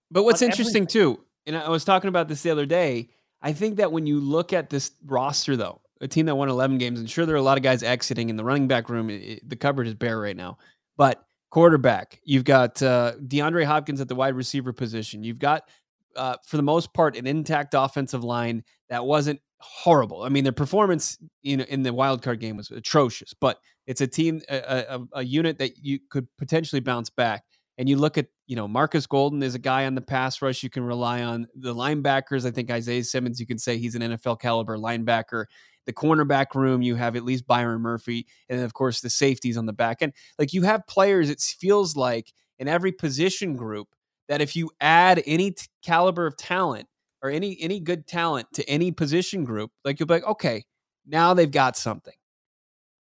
But 0.09 0.23
what's 0.23 0.41
interesting 0.41 0.83
everything. 0.83 1.15
too, 1.15 1.23
and 1.45 1.57
I 1.57 1.69
was 1.69 1.85
talking 1.85 2.07
about 2.07 2.27
this 2.27 2.41
the 2.41 2.49
other 2.49 2.65
day, 2.65 3.09
I 3.41 3.53
think 3.53 3.77
that 3.77 3.91
when 3.91 4.07
you 4.07 4.19
look 4.19 4.53
at 4.53 4.69
this 4.69 4.91
roster 5.05 5.55
though, 5.55 5.81
a 6.01 6.07
team 6.07 6.25
that 6.25 6.35
won 6.35 6.49
11 6.49 6.77
games, 6.79 6.99
and 6.99 7.09
sure 7.09 7.25
there 7.25 7.35
are 7.35 7.39
a 7.39 7.43
lot 7.43 7.57
of 7.57 7.63
guys 7.63 7.83
exiting 7.83 8.29
in 8.29 8.35
the 8.35 8.43
running 8.43 8.67
back 8.67 8.89
room, 8.89 9.09
it, 9.09 9.47
the 9.47 9.55
cupboard 9.55 9.87
is 9.87 9.93
bare 9.93 10.19
right 10.19 10.35
now. 10.35 10.57
But 10.97 11.23
quarterback, 11.51 12.19
you've 12.23 12.43
got 12.43 12.81
uh, 12.81 13.13
DeAndre 13.27 13.65
Hopkins 13.65 14.01
at 14.01 14.07
the 14.07 14.15
wide 14.15 14.35
receiver 14.35 14.73
position. 14.73 15.23
You've 15.23 15.39
got, 15.39 15.69
uh, 16.15 16.35
for 16.45 16.57
the 16.57 16.63
most 16.63 16.93
part, 16.93 17.15
an 17.15 17.27
intact 17.27 17.73
offensive 17.73 18.23
line 18.23 18.63
that 18.89 19.05
wasn't 19.05 19.39
horrible. 19.61 20.23
I 20.23 20.29
mean, 20.29 20.43
their 20.43 20.53
performance 20.53 21.17
you 21.41 21.57
know, 21.57 21.65
in 21.65 21.83
the 21.83 21.93
wild 21.93 22.21
card 22.21 22.39
game 22.39 22.57
was 22.57 22.71
atrocious, 22.71 23.33
but 23.33 23.59
it's 23.87 24.01
a 24.01 24.07
team, 24.07 24.41
a, 24.49 24.55
a, 24.57 24.99
a, 25.13 25.23
unit 25.23 25.59
that 25.59 25.77
you 25.83 25.99
could 26.09 26.27
potentially 26.37 26.79
bounce 26.79 27.09
back. 27.09 27.43
And 27.77 27.87
you 27.87 27.95
look 27.95 28.17
at, 28.17 28.27
you 28.47 28.55
know, 28.55 28.67
Marcus 28.67 29.07
Golden 29.07 29.41
is 29.41 29.55
a 29.55 29.59
guy 29.59 29.85
on 29.85 29.95
the 29.95 30.01
pass 30.01 30.41
rush 30.41 30.61
you 30.61 30.69
can 30.69 30.83
rely 30.83 31.23
on. 31.23 31.47
The 31.55 31.73
linebackers, 31.73 32.45
I 32.45 32.51
think 32.51 32.69
Isaiah 32.69 33.03
Simmons, 33.03 33.39
you 33.39 33.47
can 33.47 33.57
say 33.57 33.77
he's 33.77 33.95
an 33.95 34.01
NFL 34.01 34.39
caliber 34.39 34.77
linebacker. 34.77 35.45
The 35.85 35.93
cornerback 35.93 36.53
room, 36.53 36.81
you 36.81 36.95
have 36.95 37.15
at 37.15 37.23
least 37.23 37.47
Byron 37.47 37.81
Murphy, 37.81 38.27
and 38.49 38.59
then 38.59 38.65
of 38.65 38.73
course 38.73 39.01
the 39.01 39.09
safeties 39.09 39.57
on 39.57 39.65
the 39.65 39.73
back 39.73 40.01
end. 40.01 40.13
Like 40.37 40.53
you 40.53 40.61
have 40.61 40.85
players, 40.85 41.29
it 41.29 41.41
feels 41.41 41.95
like 41.95 42.31
in 42.59 42.67
every 42.67 42.91
position 42.91 43.55
group 43.55 43.87
that 44.31 44.39
if 44.39 44.55
you 44.55 44.71
add 44.79 45.21
any 45.25 45.51
t- 45.51 45.67
caliber 45.83 46.25
of 46.25 46.37
talent, 46.37 46.87
or 47.21 47.29
any 47.29 47.57
any 47.59 47.81
good 47.81 48.07
talent 48.07 48.47
to 48.53 48.67
any 48.69 48.89
position 48.89 49.43
group, 49.43 49.71
like 49.83 49.99
you'll 49.99 50.07
be 50.07 50.13
like, 50.13 50.25
okay, 50.25 50.63
now 51.05 51.33
they've 51.33 51.51
got 51.51 51.75
something. 51.75 52.13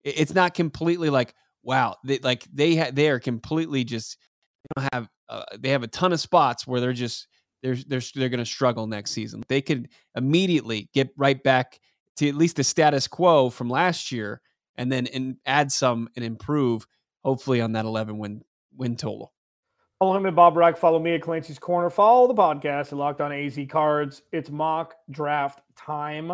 It's 0.03 0.33
not 0.33 0.53
completely 0.53 1.09
like, 1.09 1.33
wow, 1.63 1.95
they, 2.03 2.19
like 2.19 2.43
they 2.53 2.75
ha- 2.75 2.91
they 2.91 3.09
are 3.09 3.17
completely 3.17 3.85
just 3.85 4.17
they 4.75 4.81
don't 4.81 4.93
have 4.93 5.07
uh, 5.29 5.43
they 5.57 5.69
have 5.69 5.83
a 5.83 5.87
ton 5.87 6.11
of 6.11 6.19
spots 6.19 6.67
where 6.67 6.81
they're 6.81 6.91
just 6.91 7.29
they're 7.63 7.77
they're 7.87 8.01
they're 8.13 8.27
going 8.27 8.39
to 8.39 8.45
struggle 8.45 8.85
next 8.85 9.11
season. 9.11 9.41
They 9.47 9.61
could 9.61 9.87
immediately 10.17 10.89
get 10.93 11.11
right 11.15 11.41
back 11.41 11.79
to 12.17 12.27
at 12.27 12.35
least 12.35 12.57
the 12.57 12.63
status 12.65 13.07
quo 13.07 13.49
from 13.49 13.69
last 13.69 14.11
year, 14.11 14.41
and 14.75 14.91
then 14.91 15.05
in, 15.05 15.37
add 15.45 15.71
some 15.71 16.09
and 16.17 16.25
improve, 16.25 16.85
hopefully 17.23 17.61
on 17.61 17.71
that 17.71 17.85
11 17.85 18.17
win 18.17 18.41
win 18.75 18.97
total. 18.97 19.31
Follow 20.01 20.17
him 20.17 20.25
at 20.25 20.33
Bo 20.33 20.49
Brock. 20.49 20.77
Follow 20.77 20.97
me 20.97 21.13
at 21.13 21.21
Clancy's 21.21 21.59
Corner. 21.59 21.87
Follow 21.87 22.27
the 22.27 22.33
podcast 22.33 22.87
at 22.87 22.93
Locked 22.93 23.21
On 23.21 23.31
AZ 23.31 23.55
Cards. 23.69 24.23
It's 24.31 24.49
mock 24.49 24.95
draft 25.11 25.61
time. 25.75 26.31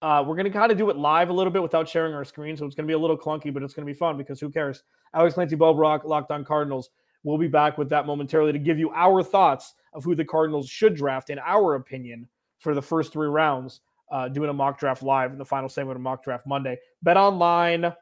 Uh, 0.00 0.22
we're 0.24 0.36
going 0.36 0.44
to 0.44 0.52
kind 0.52 0.70
of 0.70 0.78
do 0.78 0.88
it 0.88 0.96
live 0.96 1.28
a 1.28 1.32
little 1.32 1.52
bit 1.52 1.60
without 1.60 1.88
sharing 1.88 2.14
our 2.14 2.24
screen, 2.24 2.56
so 2.56 2.64
it's 2.64 2.76
going 2.76 2.86
to 2.86 2.88
be 2.88 2.94
a 2.94 2.98
little 2.98 3.18
clunky, 3.18 3.52
but 3.52 3.64
it's 3.64 3.74
going 3.74 3.84
to 3.84 3.92
be 3.92 3.98
fun 3.98 4.16
because 4.16 4.38
who 4.38 4.48
cares? 4.48 4.84
Alex 5.14 5.34
Clancy, 5.34 5.56
Bo 5.56 5.74
Brock, 5.74 6.04
Locked 6.04 6.30
On 6.30 6.44
Cardinals. 6.44 6.90
We'll 7.24 7.38
be 7.38 7.48
back 7.48 7.76
with 7.76 7.88
that 7.88 8.06
momentarily 8.06 8.52
to 8.52 8.58
give 8.60 8.78
you 8.78 8.92
our 8.94 9.24
thoughts 9.24 9.74
of 9.94 10.04
who 10.04 10.14
the 10.14 10.24
Cardinals 10.24 10.68
should 10.68 10.94
draft, 10.94 11.28
in 11.28 11.40
our 11.40 11.74
opinion, 11.74 12.28
for 12.60 12.72
the 12.72 12.82
first 12.82 13.12
three 13.12 13.26
rounds. 13.26 13.80
Uh, 14.12 14.28
doing 14.28 14.48
a 14.48 14.52
mock 14.52 14.78
draft 14.78 15.02
live 15.02 15.32
in 15.32 15.38
the 15.38 15.44
final 15.44 15.68
segment 15.68 15.96
of 15.96 16.02
Mock 16.02 16.22
Draft 16.22 16.46
Monday. 16.46 16.78
Bet 17.02 17.16
online, 17.16 17.92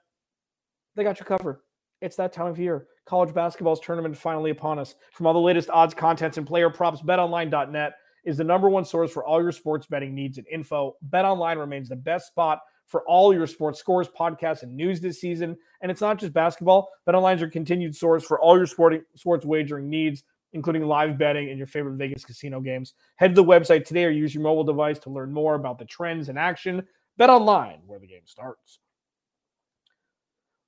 they 0.94 1.04
got 1.04 1.18
you 1.18 1.24
covered. 1.24 1.60
It's 2.02 2.16
that 2.16 2.34
time 2.34 2.48
of 2.48 2.58
year. 2.58 2.86
College 3.06 3.32
basketball's 3.32 3.80
tournament 3.80 4.16
finally 4.16 4.50
upon 4.50 4.78
us. 4.78 4.94
From 5.12 5.26
all 5.26 5.32
the 5.32 5.38
latest 5.38 5.70
odds, 5.70 5.94
contents, 5.94 6.38
and 6.38 6.46
player 6.46 6.68
props, 6.68 7.02
betonline.net 7.02 7.92
is 8.24 8.36
the 8.36 8.44
number 8.44 8.68
one 8.68 8.84
source 8.84 9.12
for 9.12 9.24
all 9.24 9.40
your 9.40 9.52
sports 9.52 9.86
betting 9.86 10.14
needs 10.14 10.38
and 10.38 10.46
info. 10.48 10.96
BetOnline 11.10 11.58
remains 11.58 11.88
the 11.88 11.96
best 11.96 12.26
spot 12.26 12.60
for 12.88 13.02
all 13.08 13.32
your 13.32 13.46
sports 13.46 13.78
scores, 13.78 14.08
podcasts, 14.08 14.62
and 14.62 14.76
news 14.76 15.00
this 15.00 15.20
season. 15.20 15.56
And 15.80 15.90
it's 15.90 16.00
not 16.00 16.18
just 16.18 16.32
basketball. 16.32 16.88
BetOnline 17.08 17.36
is 17.36 17.40
your 17.40 17.50
continued 17.50 17.94
source 17.94 18.24
for 18.24 18.40
all 18.40 18.56
your 18.56 18.66
sporting, 18.66 19.02
sports 19.14 19.46
wagering 19.46 19.88
needs 19.88 20.24
including 20.52 20.84
live 20.84 21.18
betting 21.18 21.50
and 21.50 21.58
your 21.58 21.66
favorite 21.66 21.96
Vegas 21.96 22.24
casino 22.24 22.60
games. 22.60 22.94
Head 23.16 23.34
to 23.34 23.42
the 23.42 23.44
website 23.44 23.84
today 23.84 24.04
or 24.04 24.10
use 24.10 24.34
your 24.34 24.42
mobile 24.42 24.64
device 24.64 24.98
to 25.00 25.10
learn 25.10 25.32
more 25.32 25.54
about 25.54 25.78
the 25.78 25.84
trends 25.84 26.28
in 26.28 26.38
action. 26.38 26.82
Bet 27.18 27.30
online 27.30 27.80
where 27.86 27.98
the 27.98 28.06
game 28.06 28.22
starts. 28.24 28.80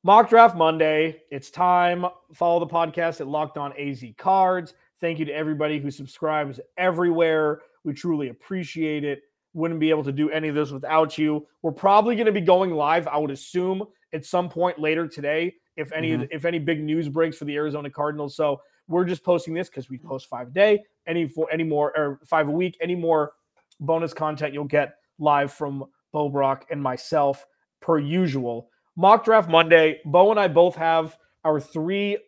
Mock 0.09 0.31
Draft 0.31 0.57
Monday. 0.57 1.21
It's 1.31 1.51
time. 1.51 2.07
Follow 2.33 2.61
the 2.61 2.67
podcast 2.67 3.21
at 3.21 3.27
Locked 3.27 3.59
On 3.59 3.75
AZ 3.79 4.03
Cards. 4.17 4.73
Thank 5.03 5.19
you 5.19 5.27
to 5.27 5.33
everybody 5.33 5.79
who 5.79 5.91
subscribes 5.91 6.59
everywhere. 6.79 7.61
We 7.85 7.93
truly 7.93 8.31
appreciate 8.31 9.05
it. 9.05 9.21
Wouldn't 9.53 9.79
be 9.79 9.91
able 9.91 10.05
to 10.05 10.13
do 10.13 10.31
any 10.31 10.49
of 10.49 10.55
this 10.55 10.71
without 10.71 11.19
you. 11.19 11.47
We're 11.61 11.73
probably 11.73 12.15
going 12.17 12.25
to 12.25 12.33
be 12.33 12.41
going 12.41 12.71
live, 12.71 13.07
I 13.07 13.19
would 13.19 13.31
assume, 13.31 13.85
at 14.15 14.25
some 14.25 14.49
point 14.49 14.79
later 14.79 15.07
today, 15.07 15.57
if 15.77 15.93
any 15.93 16.13
mm-hmm. 16.13 16.25
if 16.31 16.47
any 16.47 16.59
big 16.59 16.83
news 16.83 17.11
breaks 17.11 17.37
for 17.37 17.45
the 17.45 17.57
Arizona 17.57 17.91
Cardinals. 17.91 18.35
So 18.35 18.63
we're 18.87 19.05
just 19.05 19.23
posting 19.23 19.53
this 19.53 19.69
because 19.69 19.91
we 19.91 19.99
post 19.99 20.27
five 20.31 20.49
a 20.49 20.51
day. 20.53 20.85
Any 21.07 21.29
for 21.29 21.53
any 21.53 21.65
more 21.65 21.95
or 21.95 22.21
five 22.25 22.49
a 22.49 22.51
week. 22.51 22.79
Any 22.81 22.95
more 22.95 23.33
bonus 23.79 24.15
content 24.15 24.55
you'll 24.55 24.65
get 24.65 24.95
live 25.19 25.53
from 25.53 25.85
Bo 26.15 26.31
Brock 26.31 26.65
and 26.71 26.83
myself 26.83 27.47
per 27.83 27.99
usual. 27.99 28.71
Mock 28.99 29.25
draft 29.25 29.49
Monday. 29.49 30.01
Bo 30.05 30.33
and 30.33 30.41
I 30.41 30.49
both 30.49 30.75
have 30.75 31.17
our 31.45 31.61
three 31.61 32.19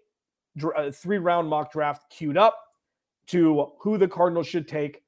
uh, 0.77 0.91
three 0.93 1.19
round 1.19 1.49
mock 1.49 1.73
draft 1.73 2.09
queued 2.11 2.39
up 2.39 2.57
to 3.27 3.73
who 3.81 3.99
the 3.99 4.07
Cardinals 4.07 4.47
should 4.47 4.69
take 4.69 5.03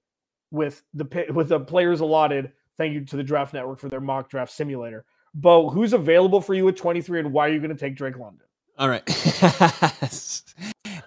with 0.50 0.82
the 0.92 1.26
with 1.32 1.48
the 1.48 1.60
players 1.60 2.00
allotted. 2.00 2.52
Thank 2.76 2.94
you 2.94 3.04
to 3.04 3.16
the 3.16 3.22
Draft 3.22 3.54
Network 3.54 3.78
for 3.78 3.88
their 3.88 4.00
mock 4.00 4.28
draft 4.28 4.52
simulator. 4.52 5.04
Bo, 5.34 5.70
who's 5.70 5.92
available 5.92 6.40
for 6.40 6.54
you 6.54 6.68
at 6.68 6.76
23 6.76 7.20
and 7.20 7.32
why 7.32 7.48
are 7.48 7.52
you 7.52 7.58
going 7.58 7.70
to 7.70 7.76
take 7.76 7.96
Drake 7.96 8.18
London? 8.18 8.46
All 8.76 8.88
right. 8.88 9.04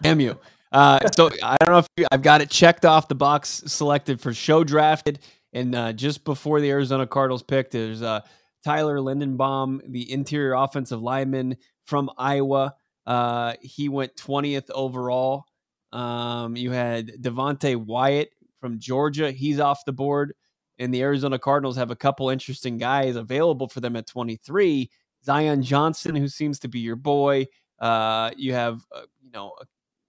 Damn 0.01 0.19
you. 0.19 0.39
Uh, 0.71 0.99
so 1.15 1.29
I 1.43 1.57
don't 1.59 1.71
know 1.71 1.79
if 1.79 1.87
you, 1.97 2.07
I've 2.11 2.21
got 2.21 2.41
it 2.41 2.49
checked 2.49 2.85
off 2.85 3.07
the 3.07 3.15
box 3.15 3.63
selected 3.67 4.21
for 4.21 4.33
show 4.33 4.63
drafted. 4.63 5.19
And 5.53 5.75
uh, 5.75 5.93
just 5.93 6.23
before 6.23 6.59
the 6.61 6.69
Arizona 6.69 7.05
Cardinals 7.05 7.43
pick, 7.43 7.71
there's 7.71 8.01
uh, 8.01 8.21
Tyler 8.65 8.97
Linderbaum, 8.97 9.79
the 9.87 10.11
interior 10.11 10.53
offensive 10.53 10.99
lineman 10.99 11.55
from 11.85 12.09
Iowa. 12.17 12.73
Uh, 13.05 13.53
he 13.61 13.89
went 13.89 14.15
20th 14.15 14.71
overall. 14.71 15.45
Um, 15.93 16.57
you 16.57 16.71
had 16.71 17.11
Devonte 17.21 17.75
Wyatt 17.75 18.29
from 18.59 18.79
Georgia. 18.79 19.31
He's 19.31 19.59
off 19.59 19.85
the 19.85 19.93
board. 19.93 20.33
And 20.79 20.91
the 20.91 21.03
Arizona 21.03 21.37
Cardinals 21.37 21.77
have 21.77 21.91
a 21.91 21.95
couple 21.95 22.31
interesting 22.31 22.79
guys 22.79 23.15
available 23.15 23.69
for 23.69 23.81
them 23.81 23.95
at 23.95 24.07
23. 24.07 24.89
Zion 25.23 25.61
Johnson, 25.61 26.15
who 26.15 26.27
seems 26.27 26.57
to 26.59 26.67
be 26.67 26.79
your 26.79 26.95
boy. 26.95 27.45
Uh, 27.79 28.31
you 28.35 28.53
have, 28.53 28.81
uh, 28.91 29.03
you 29.21 29.31
know, 29.31 29.53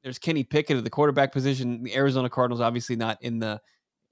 there's 0.03 0.19
Kenny 0.19 0.45
Pickett 0.45 0.79
at 0.79 0.85
the 0.85 0.91
quarterback 0.91 1.31
position. 1.31 1.83
The 1.83 1.95
Arizona 1.95 2.31
Cardinals 2.31 2.63
obviously 2.63 2.97
not 2.97 3.23
in 3.23 3.39
the 3.39 3.61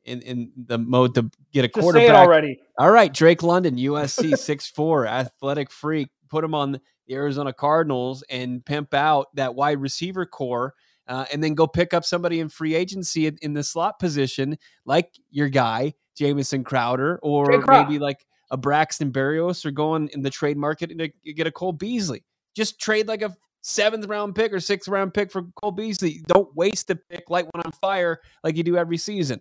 in, 0.04 0.22
in 0.22 0.52
the 0.56 0.78
mode 0.78 1.14
to 1.14 1.30
get 1.52 1.64
a 1.64 1.68
Just 1.68 1.80
quarterback 1.80 2.10
already. 2.10 2.60
All 2.78 2.90
right, 2.90 3.12
Drake 3.12 3.42
London, 3.42 3.76
USC 3.76 4.36
six 4.38 4.68
four, 4.68 5.06
athletic 5.06 5.70
freak. 5.70 6.08
Put 6.28 6.44
him 6.44 6.54
on 6.54 6.72
the 6.72 6.80
Arizona 7.10 7.52
Cardinals 7.52 8.24
and 8.28 8.64
pimp 8.64 8.94
out 8.94 9.34
that 9.34 9.54
wide 9.54 9.80
receiver 9.80 10.26
corps. 10.26 10.74
Uh, 11.06 11.26
and 11.30 11.44
then 11.44 11.52
go 11.52 11.66
pick 11.66 11.92
up 11.92 12.02
somebody 12.02 12.40
in 12.40 12.48
free 12.48 12.74
agency 12.74 13.26
in, 13.26 13.36
in 13.42 13.52
the 13.52 13.62
slot 13.62 13.98
position, 13.98 14.56
like 14.86 15.10
your 15.30 15.50
guy 15.50 15.92
Jamison 16.16 16.64
Crowder, 16.64 17.18
or 17.22 17.62
maybe 17.66 17.98
like 17.98 18.24
a 18.50 18.56
Braxton 18.56 19.12
Berrios, 19.12 19.66
or 19.66 19.70
going 19.70 20.08
in 20.12 20.22
the 20.22 20.30
trade 20.30 20.56
market 20.56 20.96
to 20.96 21.32
get 21.32 21.46
a 21.46 21.50
Cole 21.50 21.72
Beasley. 21.72 22.24
Just 22.54 22.80
trade 22.80 23.08
like 23.08 23.22
a 23.22 23.34
seventh 23.62 24.06
round 24.06 24.34
pick 24.34 24.52
or 24.52 24.60
sixth 24.60 24.88
round 24.88 25.12
pick 25.12 25.30
for 25.30 25.42
Cole 25.60 25.72
Beasley. 25.72 26.22
Don't 26.26 26.54
waste 26.54 26.88
the 26.88 26.96
pick, 26.96 27.28
light 27.30 27.46
one 27.52 27.64
on 27.64 27.72
fire 27.72 28.20
like 28.42 28.56
you 28.56 28.62
do 28.62 28.76
every 28.76 28.98
season. 28.98 29.40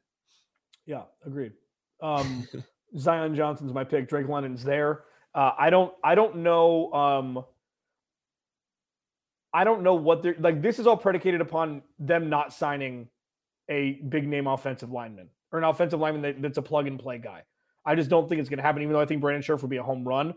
Yeah, 0.85 1.03
agreed. 1.25 1.53
Um, 2.01 2.47
Zion 2.97 3.35
Johnson's 3.35 3.73
my 3.73 3.83
pick. 3.83 4.09
Drake 4.09 4.27
London's 4.27 4.63
there. 4.63 5.03
Uh, 5.33 5.51
I 5.57 5.69
don't. 5.69 5.93
I 6.03 6.15
don't 6.15 6.37
know. 6.37 6.91
Um, 6.93 7.43
I 9.53 9.63
don't 9.63 9.83
know 9.83 9.95
what 9.95 10.23
they're 10.23 10.35
like. 10.39 10.61
This 10.61 10.79
is 10.79 10.87
all 10.87 10.97
predicated 10.97 11.41
upon 11.41 11.83
them 11.99 12.29
not 12.29 12.53
signing 12.53 13.07
a 13.69 14.01
big 14.09 14.27
name 14.27 14.47
offensive 14.47 14.91
lineman 14.91 15.29
or 15.51 15.59
an 15.59 15.65
offensive 15.65 15.99
lineman 15.99 16.21
that, 16.23 16.41
that's 16.41 16.57
a 16.57 16.61
plug 16.61 16.87
and 16.87 16.99
play 16.99 17.17
guy. 17.17 17.43
I 17.85 17.95
just 17.95 18.09
don't 18.09 18.27
think 18.27 18.39
it's 18.39 18.49
going 18.49 18.57
to 18.57 18.63
happen. 18.63 18.81
Even 18.81 18.93
though 18.93 19.01
I 19.01 19.05
think 19.05 19.21
Brandon 19.21 19.41
Scherff 19.41 19.61
would 19.61 19.69
be 19.69 19.77
a 19.77 19.83
home 19.83 20.07
run. 20.07 20.33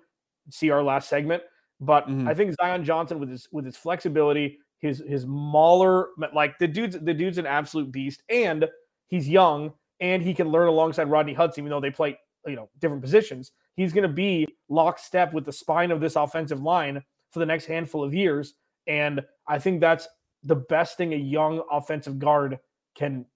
See 0.51 0.71
our 0.71 0.83
last 0.83 1.09
segment. 1.09 1.43
But 1.81 2.09
mm-hmm. 2.09 2.29
I 2.29 2.35
think 2.35 2.55
Zion 2.61 2.85
Johnson 2.85 3.19
with 3.19 3.31
his 3.31 3.49
with 3.53 3.65
his 3.65 3.77
flexibility, 3.77 4.59
his 4.79 5.03
his 5.07 5.27
mauler, 5.27 6.09
like 6.35 6.59
the 6.59 6.69
dude's 6.69 6.99
the 6.99 7.15
dude's 7.15 7.39
an 7.39 7.47
absolute 7.47 7.93
beast, 7.93 8.23
and 8.31 8.67
he's 9.09 9.29
young 9.29 9.73
and 10.01 10.23
he 10.23 10.35
can 10.35 10.49
learn 10.49 10.69
alongside 10.69 11.09
Rodney 11.09 11.35
Hudson, 11.35 11.63
even 11.63 11.71
though 11.71 11.81
they 11.81 11.91
play 11.91 12.19
you 12.47 12.57
know 12.57 12.69
different 12.81 13.03
positions. 13.03 13.53
He's 13.75 13.93
going 13.93 14.09
to 14.09 14.13
be 14.13 14.47
lockstep 14.69 15.33
with 15.33 15.45
the 15.45 15.53
spine 15.53 15.91
of 15.91 16.01
this 16.01 16.17
offensive 16.17 16.63
line 16.63 17.03
for 17.31 17.41
the 17.41 17.47
next 17.47 17.67
handful 17.67 18.03
of 18.03 18.15
years, 18.15 18.55
and 18.87 19.21
I 19.47 19.59
think 19.59 19.81
that's 19.81 20.09
the 20.43 20.57
best 20.57 20.97
thing 20.97 21.13
a 21.13 21.17
young 21.17 21.63
offensive 21.71 22.19
guard 22.19 22.59
can 22.95 23.27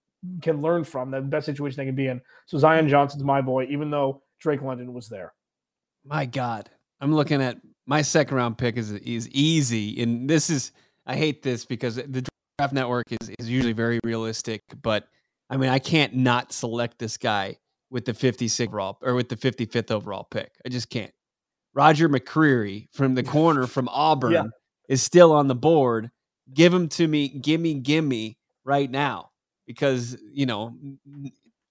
can 0.42 0.60
learn 0.60 0.84
from. 0.84 1.10
The 1.10 1.20
best 1.20 1.46
situation 1.46 1.76
they 1.76 1.86
can 1.86 1.94
be 1.94 2.06
in. 2.06 2.20
So 2.46 2.58
Zion 2.58 2.88
Johnson's 2.88 3.24
my 3.24 3.40
boy, 3.40 3.66
even 3.70 3.90
though 3.90 4.22
Drake 4.38 4.62
London 4.62 4.92
was 4.92 5.08
there. 5.08 5.32
My 6.04 6.24
God, 6.24 6.70
I'm 7.00 7.14
looking 7.14 7.42
at 7.42 7.58
my 7.86 8.02
second 8.02 8.36
round 8.36 8.58
pick 8.58 8.76
is 8.76 8.92
is 8.92 9.28
easy, 9.30 10.02
and 10.02 10.28
this 10.28 10.50
is 10.50 10.72
I 11.06 11.16
hate 11.16 11.42
this 11.42 11.64
because 11.64 11.96
the 11.96 12.26
draft 12.58 12.72
network 12.72 13.06
is 13.10 13.30
is 13.38 13.50
usually 13.50 13.72
very 13.72 14.00
realistic, 14.04 14.62
but 14.82 15.08
I 15.50 15.56
mean 15.56 15.68
I 15.68 15.78
can't 15.78 16.14
not 16.14 16.52
select 16.52 16.98
this 16.98 17.18
guy 17.18 17.58
with 17.90 18.04
the 18.04 18.12
56th 18.12 18.68
overall 18.68 18.98
or 19.02 19.14
with 19.14 19.28
the 19.28 19.36
55th 19.36 19.90
overall 19.90 20.24
pick. 20.24 20.52
I 20.64 20.68
just 20.68 20.88
can't. 20.88 21.12
Roger 21.74 22.08
McCreary 22.08 22.88
from 22.92 23.14
the 23.14 23.22
corner 23.22 23.66
from 23.66 23.88
Auburn 23.92 24.32
yeah. 24.32 24.44
is 24.88 25.02
still 25.02 25.32
on 25.32 25.48
the 25.48 25.54
board. 25.54 26.10
Give 26.52 26.72
him 26.72 26.88
to 26.90 27.06
me, 27.06 27.28
gimme, 27.28 27.74
gimme 27.74 28.38
right 28.64 28.90
now. 28.90 29.30
Because, 29.66 30.16
you 30.32 30.46
know, 30.46 30.74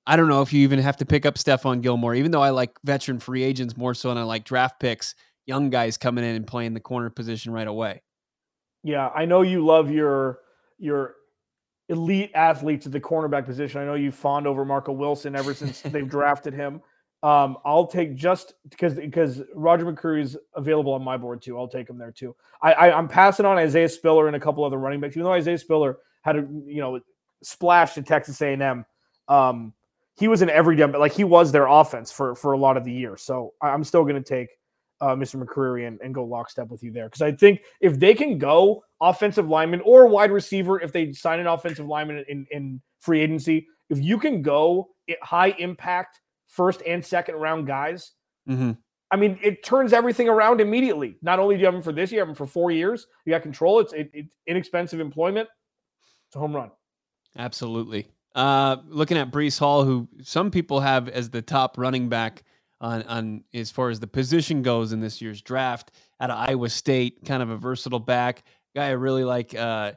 I 0.07 0.15
don't 0.15 0.29
know 0.29 0.41
if 0.41 0.53
you 0.53 0.61
even 0.61 0.79
have 0.79 0.97
to 0.97 1.05
pick 1.05 1.25
up 1.25 1.35
Stephon 1.35 1.81
Gilmore, 1.81 2.15
even 2.15 2.31
though 2.31 2.41
I 2.41 2.51
like 2.51 2.71
veteran 2.85 3.19
free 3.19 3.43
agents 3.43 3.75
more 3.75 3.93
so 3.93 4.09
than 4.09 4.17
I 4.17 4.23
like 4.23 4.45
draft 4.45 4.79
picks 4.79 5.15
young 5.45 5.69
guys 5.69 5.97
coming 5.97 6.23
in 6.23 6.35
and 6.35 6.47
playing 6.47 6.73
the 6.73 6.79
corner 6.79 7.09
position 7.09 7.51
right 7.51 7.67
away. 7.67 8.01
Yeah, 8.83 9.09
I 9.09 9.25
know 9.25 9.41
you 9.41 9.65
love 9.65 9.91
your 9.91 10.39
your 10.77 11.15
elite 11.89 12.31
athletes 12.35 12.85
at 12.85 12.91
the 12.91 12.99
cornerback 12.99 13.45
position. 13.45 13.81
I 13.81 13.85
know 13.85 13.95
you 13.95 14.11
fawned 14.11 14.47
over 14.47 14.63
Marco 14.63 14.91
Wilson 14.91 15.35
ever 15.35 15.53
since 15.53 15.81
they've 15.85 16.07
drafted 16.07 16.53
him. 16.53 16.81
Um, 17.21 17.57
I'll 17.65 17.87
take 17.87 18.15
just 18.15 18.53
because 18.69 18.93
because 18.93 19.41
Roger 19.53 19.85
McCreary 19.85 20.21
is 20.21 20.37
available 20.55 20.93
on 20.93 21.03
my 21.03 21.17
board 21.17 21.41
too. 21.41 21.57
I'll 21.57 21.67
take 21.67 21.89
him 21.89 21.97
there 21.97 22.11
too. 22.11 22.33
I, 22.61 22.71
I 22.73 22.97
am 22.97 23.09
passing 23.09 23.45
on 23.45 23.57
Isaiah 23.57 23.89
Spiller 23.89 24.27
and 24.27 24.37
a 24.37 24.39
couple 24.39 24.63
other 24.63 24.77
running 24.77 25.01
backs. 25.01 25.17
Even 25.17 25.25
though 25.25 25.33
Isaiah 25.33 25.57
Spiller 25.57 25.97
had 26.21 26.37
a 26.37 26.47
you 26.65 26.79
know 26.79 27.01
splash 27.43 27.97
at 27.97 28.05
Texas 28.05 28.41
A&M, 28.41 28.85
um, 29.27 29.73
he 30.15 30.29
was 30.29 30.41
in 30.41 30.49
every 30.49 30.77
but 30.77 30.99
like 30.99 31.11
he 31.11 31.25
was 31.25 31.51
their 31.51 31.67
offense 31.67 32.09
for 32.09 32.35
for 32.35 32.53
a 32.53 32.57
lot 32.57 32.77
of 32.77 32.85
the 32.85 32.91
year. 32.91 33.17
So 33.17 33.53
I'm 33.61 33.83
still 33.83 34.03
going 34.03 34.15
to 34.15 34.21
take 34.21 34.49
uh, 35.01 35.15
Mr. 35.15 35.41
McCreary 35.41 35.87
and, 35.87 35.99
and 36.01 36.13
go 36.13 36.23
lockstep 36.23 36.67
with 36.69 36.83
you 36.83 36.91
there. 36.91 37.05
Because 37.05 37.21
I 37.21 37.31
think 37.31 37.61
if 37.81 37.99
they 37.99 38.13
can 38.13 38.37
go 38.37 38.83
offensive 39.01 39.47
lineman 39.47 39.81
or 39.81 40.07
wide 40.07 40.31
receiver, 40.31 40.79
if 40.79 40.91
they 40.91 41.13
sign 41.13 41.39
an 41.39 41.47
offensive 41.47 41.87
lineman 41.87 42.25
in, 42.27 42.45
in 42.51 42.81
free 42.99 43.21
agency, 43.21 43.67
if 43.89 43.99
you 43.99 44.17
can 44.17 44.41
go 44.41 44.89
high 45.21 45.55
impact 45.59 46.21
first 46.47 46.81
and 46.85 47.05
second 47.05 47.35
round 47.35 47.67
guys, 47.67 48.13
mm-hmm. 48.47 48.71
I 49.11 49.15
mean, 49.15 49.39
it 49.41 49.63
turns 49.63 49.91
everything 49.93 50.29
around 50.29 50.61
immediately. 50.61 51.17
Not 51.21 51.39
only 51.39 51.55
do 51.55 51.61
you 51.61 51.65
have 51.65 51.73
them 51.73 51.81
for 51.81 51.91
this 51.91 52.11
year, 52.11 52.17
you 52.17 52.21
have 52.21 52.27
them 52.27 52.35
for 52.35 52.45
four 52.45 52.69
years. 52.69 53.07
You 53.25 53.33
got 53.33 53.41
control. 53.41 53.79
It's 53.79 53.93
it, 53.93 54.11
it's 54.13 54.35
inexpensive 54.45 54.99
employment. 54.99 55.49
It's 56.27 56.35
a 56.35 56.39
home 56.39 56.55
run. 56.55 56.69
Absolutely. 57.37 58.07
Uh, 58.35 58.77
looking 58.87 59.17
at 59.17 59.31
Breece 59.31 59.57
Hall, 59.57 59.83
who 59.83 60.07
some 60.21 60.51
people 60.51 60.79
have 60.79 61.09
as 61.09 61.31
the 61.31 61.41
top 61.41 61.77
running 61.77 62.07
back 62.07 62.43
on 62.81 63.03
on 63.03 63.43
as 63.53 63.71
far 63.71 63.89
as 63.89 63.99
the 63.99 64.07
position 64.07 64.61
goes 64.61 64.93
in 64.93 64.99
this 64.99 65.21
year's 65.21 65.41
draft 65.41 65.91
out 66.19 66.29
of 66.29 66.37
Iowa 66.49 66.69
State, 66.69 67.25
kind 67.25 67.43
of 67.43 67.49
a 67.49 67.57
versatile 67.57 67.99
back. 67.99 68.43
Guy 68.75 68.87
I 68.87 68.91
really 68.91 69.23
like. 69.23 69.55
Uh, 69.55 69.93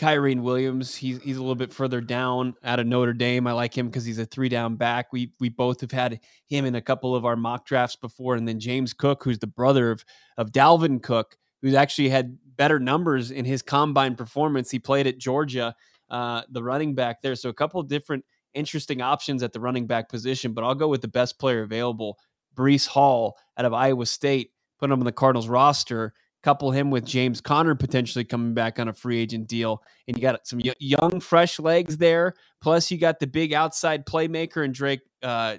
Kyren 0.00 0.40
Williams, 0.40 0.96
he's 0.96 1.20
he's 1.22 1.36
a 1.36 1.40
little 1.40 1.54
bit 1.54 1.74
further 1.74 2.00
down 2.00 2.54
out 2.64 2.80
of 2.80 2.86
Notre 2.86 3.12
Dame. 3.12 3.46
I 3.46 3.52
like 3.52 3.76
him 3.76 3.86
because 3.88 4.06
he's 4.06 4.18
a 4.18 4.24
three 4.24 4.48
down 4.48 4.76
back. 4.76 5.12
We 5.12 5.34
we 5.40 5.50
both 5.50 5.82
have 5.82 5.92
had 5.92 6.20
him 6.46 6.64
in 6.64 6.74
a 6.74 6.80
couple 6.80 7.14
of 7.14 7.26
our 7.26 7.36
mock 7.36 7.66
drafts 7.66 7.96
before, 7.96 8.34
and 8.34 8.48
then 8.48 8.58
James 8.58 8.94
Cook, 8.94 9.22
who's 9.22 9.38
the 9.38 9.46
brother 9.46 9.90
of 9.90 10.02
of 10.38 10.52
Dalvin 10.52 11.02
Cook, 11.02 11.36
who's 11.60 11.74
actually 11.74 12.08
had 12.08 12.38
better 12.56 12.80
numbers 12.80 13.30
in 13.30 13.44
his 13.44 13.60
combine 13.60 14.14
performance. 14.14 14.70
He 14.70 14.78
played 14.78 15.06
at 15.06 15.18
Georgia, 15.18 15.74
uh, 16.08 16.42
the 16.48 16.62
running 16.62 16.94
back 16.94 17.20
there. 17.20 17.36
So 17.36 17.50
a 17.50 17.54
couple 17.54 17.82
different 17.82 18.24
interesting 18.54 19.00
options 19.00 19.42
at 19.42 19.52
the 19.52 19.60
running 19.60 19.86
back 19.86 20.08
position, 20.08 20.52
but 20.52 20.64
I'll 20.64 20.74
go 20.74 20.88
with 20.88 21.02
the 21.02 21.08
best 21.08 21.38
player 21.38 21.62
available, 21.62 22.18
Breece 22.54 22.86
Hall 22.86 23.36
out 23.56 23.64
of 23.64 23.72
Iowa 23.72 24.06
State. 24.06 24.50
Put 24.78 24.90
him 24.90 25.00
on 25.00 25.04
the 25.04 25.12
Cardinals 25.12 25.48
roster 25.48 26.14
couple 26.42 26.70
him 26.70 26.90
with 26.90 27.04
James 27.04 27.40
Conner 27.40 27.74
potentially 27.74 28.24
coming 28.24 28.54
back 28.54 28.78
on 28.78 28.88
a 28.88 28.92
free 28.92 29.18
agent 29.18 29.46
deal, 29.46 29.82
and 30.06 30.16
you 30.16 30.22
got 30.22 30.46
some 30.46 30.60
young, 30.78 31.20
fresh 31.20 31.58
legs 31.58 31.98
there. 31.98 32.34
Plus, 32.60 32.90
you 32.90 32.98
got 32.98 33.20
the 33.20 33.26
big 33.26 33.52
outside 33.52 34.06
playmaker 34.06 34.64
and 34.64 34.74
Drake 34.74 35.00
uh, 35.22 35.58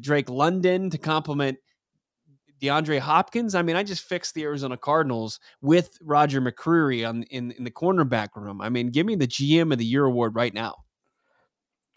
Drake 0.00 0.30
London 0.30 0.90
to 0.90 0.98
complement 0.98 1.58
DeAndre 2.60 2.98
Hopkins. 2.98 3.54
I 3.54 3.62
mean, 3.62 3.76
I 3.76 3.82
just 3.82 4.02
fixed 4.02 4.34
the 4.34 4.44
Arizona 4.44 4.76
Cardinals 4.76 5.40
with 5.60 5.98
Roger 6.00 6.40
McCreary 6.40 7.06
on 7.08 7.24
in 7.24 7.52
in 7.52 7.64
the 7.64 7.70
cornerback 7.70 8.28
room. 8.34 8.60
I 8.60 8.68
mean, 8.68 8.88
give 8.88 9.06
me 9.06 9.16
the 9.16 9.28
GM 9.28 9.72
of 9.72 9.78
the 9.78 9.84
Year 9.84 10.04
award 10.04 10.34
right 10.34 10.54
now. 10.54 10.83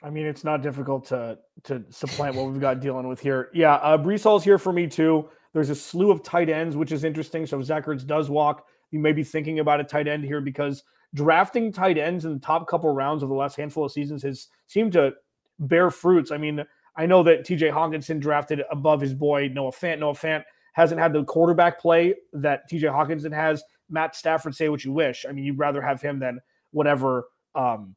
I 0.04 0.10
mean, 0.10 0.26
it's 0.26 0.44
not 0.44 0.62
difficult 0.62 1.06
to 1.06 1.40
to 1.64 1.84
supplant 1.90 2.36
what 2.36 2.48
we've 2.48 2.62
got 2.62 2.80
dealing 2.80 3.08
with 3.08 3.20
here. 3.20 3.50
Yeah, 3.54 3.76
uh, 3.76 3.98
Breece 3.98 4.24
Hall's 4.24 4.44
here 4.44 4.60
for 4.60 4.72
me 4.72 4.88
too. 4.88 5.30
There's 5.54 5.70
a 5.70 5.76
slew 5.76 6.12
of 6.12 6.24
tight 6.24 6.50
ends, 6.50 6.76
which 6.76 6.92
is 6.92 7.04
interesting. 7.04 7.46
So 7.46 7.60
if 7.60 7.66
Zach 7.66 7.86
Ertz 7.86 8.06
does 8.06 8.30
walk, 8.30 8.66
you 8.92 9.00
may 9.00 9.12
be 9.12 9.24
thinking 9.24 9.60
about 9.60 9.80
a 9.80 9.84
tight 9.84 10.08
end 10.08 10.24
here 10.24 10.42
because 10.42 10.84
drafting 11.16 11.72
tight 11.72 11.98
ends 11.98 12.26
in 12.26 12.34
the 12.34 12.40
top 12.40 12.68
couple 12.68 12.94
rounds 12.94 13.24
of 13.24 13.30
the 13.30 13.36
last 13.36 13.56
handful 13.56 13.86
of 13.86 13.92
seasons 13.92 14.22
has 14.24 14.50
seemed 14.68 14.94
to 14.94 15.14
bear 15.60 15.90
fruits. 15.90 16.32
I 16.32 16.38
mean, 16.38 16.64
I 16.96 17.06
know 17.06 17.24
that 17.24 17.46
TJ 17.46 17.72
Hockenson 17.72 18.20
drafted 18.20 18.62
above 18.72 19.02
his 19.02 19.14
boy 19.14 19.50
Noah 19.50 19.72
Fant. 19.72 20.00
Noah 20.00 20.14
Fant 20.14 20.44
hasn't 20.74 21.00
had 21.00 21.14
the 21.14 21.24
quarterback 21.24 21.80
play 21.80 22.14
that 22.34 22.70
TJ 22.70 22.84
Hockenson 22.84 23.34
has. 23.34 23.64
Matt 23.90 24.16
Stafford, 24.16 24.54
say 24.54 24.70
what 24.70 24.84
you 24.84 24.92
wish. 24.92 25.26
I 25.28 25.32
mean, 25.32 25.46
you'd 25.46 25.58
rather 25.58 25.82
have 25.82 26.02
him 26.02 26.20
than 26.20 26.40
whatever, 26.72 27.30
um, 27.56 27.96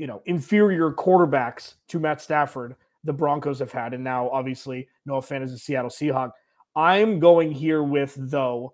you 0.00 0.06
know, 0.06 0.22
inferior 0.24 0.90
quarterbacks 0.90 1.74
to 1.88 2.00
Matt 2.00 2.22
Stafford 2.22 2.74
the 3.04 3.12
Broncos 3.12 3.58
have 3.58 3.70
had. 3.70 3.92
And 3.92 4.02
now, 4.02 4.30
obviously, 4.30 4.88
Noah 5.04 5.20
Fant 5.20 5.42
is 5.42 5.52
a 5.52 5.58
Seattle 5.58 5.90
Seahawk. 5.90 6.32
I'm 6.74 7.18
going 7.18 7.52
here 7.52 7.82
with 7.82 8.14
though. 8.16 8.72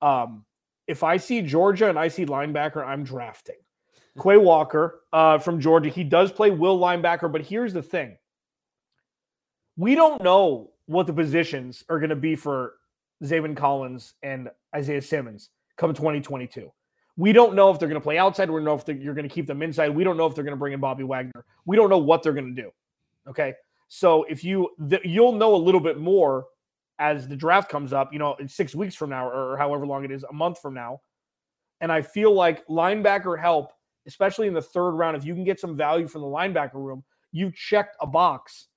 Um, 0.00 0.44
if 0.86 1.02
I 1.02 1.16
see 1.16 1.42
Georgia 1.42 1.88
and 1.88 1.98
I 1.98 2.06
see 2.06 2.26
linebacker, 2.26 2.86
I'm 2.86 3.02
drafting. 3.02 3.56
Quay 4.22 4.36
Walker 4.36 5.00
uh, 5.12 5.38
from 5.38 5.60
Georgia. 5.60 5.90
He 5.90 6.04
does 6.04 6.30
play 6.30 6.52
will 6.52 6.78
linebacker, 6.78 7.30
but 7.30 7.42
here's 7.42 7.72
the 7.72 7.82
thing: 7.82 8.16
we 9.76 9.96
don't 9.96 10.22
know 10.22 10.70
what 10.86 11.08
the 11.08 11.12
positions 11.12 11.82
are 11.88 11.98
going 11.98 12.10
to 12.10 12.16
be 12.16 12.36
for 12.36 12.74
Zaven 13.24 13.56
Collins 13.56 14.14
and 14.22 14.48
Isaiah 14.74 15.02
Simmons 15.02 15.50
come 15.76 15.92
2022. 15.92 16.70
We 17.18 17.32
don't 17.32 17.54
know 17.54 17.70
if 17.70 17.80
they're 17.80 17.88
going 17.88 18.00
to 18.00 18.04
play 18.04 18.16
outside. 18.16 18.48
We 18.48 18.56
don't 18.56 18.64
know 18.64 18.74
if 18.74 19.02
you're 19.02 19.12
going 19.12 19.28
to 19.28 19.34
keep 19.34 19.48
them 19.48 19.60
inside. 19.60 19.88
We 19.88 20.04
don't 20.04 20.16
know 20.16 20.26
if 20.26 20.36
they're 20.36 20.44
going 20.44 20.52
to 20.52 20.58
bring 20.58 20.72
in 20.72 20.78
Bobby 20.78 21.02
Wagner. 21.02 21.44
We 21.66 21.76
don't 21.76 21.90
know 21.90 21.98
what 21.98 22.22
they're 22.22 22.32
going 22.32 22.54
to 22.54 22.62
do. 22.62 22.70
Okay, 23.28 23.54
so 23.88 24.22
if 24.24 24.44
you 24.44 24.70
you'll 25.04 25.32
know 25.32 25.54
a 25.54 25.56
little 25.56 25.80
bit 25.80 25.98
more 25.98 26.46
as 27.00 27.26
the 27.26 27.36
draft 27.36 27.70
comes 27.70 27.92
up, 27.92 28.12
you 28.12 28.20
know, 28.20 28.36
in 28.36 28.48
six 28.48 28.74
weeks 28.74 28.94
from 28.94 29.10
now 29.10 29.28
or 29.28 29.56
however 29.58 29.84
long 29.84 30.04
it 30.04 30.12
is, 30.12 30.24
a 30.24 30.32
month 30.32 30.60
from 30.60 30.74
now. 30.74 31.00
And 31.80 31.90
I 31.90 32.02
feel 32.02 32.32
like 32.32 32.66
linebacker 32.68 33.38
help, 33.38 33.72
especially 34.06 34.46
in 34.46 34.54
the 34.54 34.62
third 34.62 34.92
round, 34.92 35.16
if 35.16 35.24
you 35.24 35.34
can 35.34 35.44
get 35.44 35.60
some 35.60 35.76
value 35.76 36.06
from 36.06 36.22
the 36.22 36.28
linebacker 36.28 36.74
room, 36.74 37.04
you 37.32 37.52
checked 37.52 37.96
a 38.00 38.06
box 38.06 38.68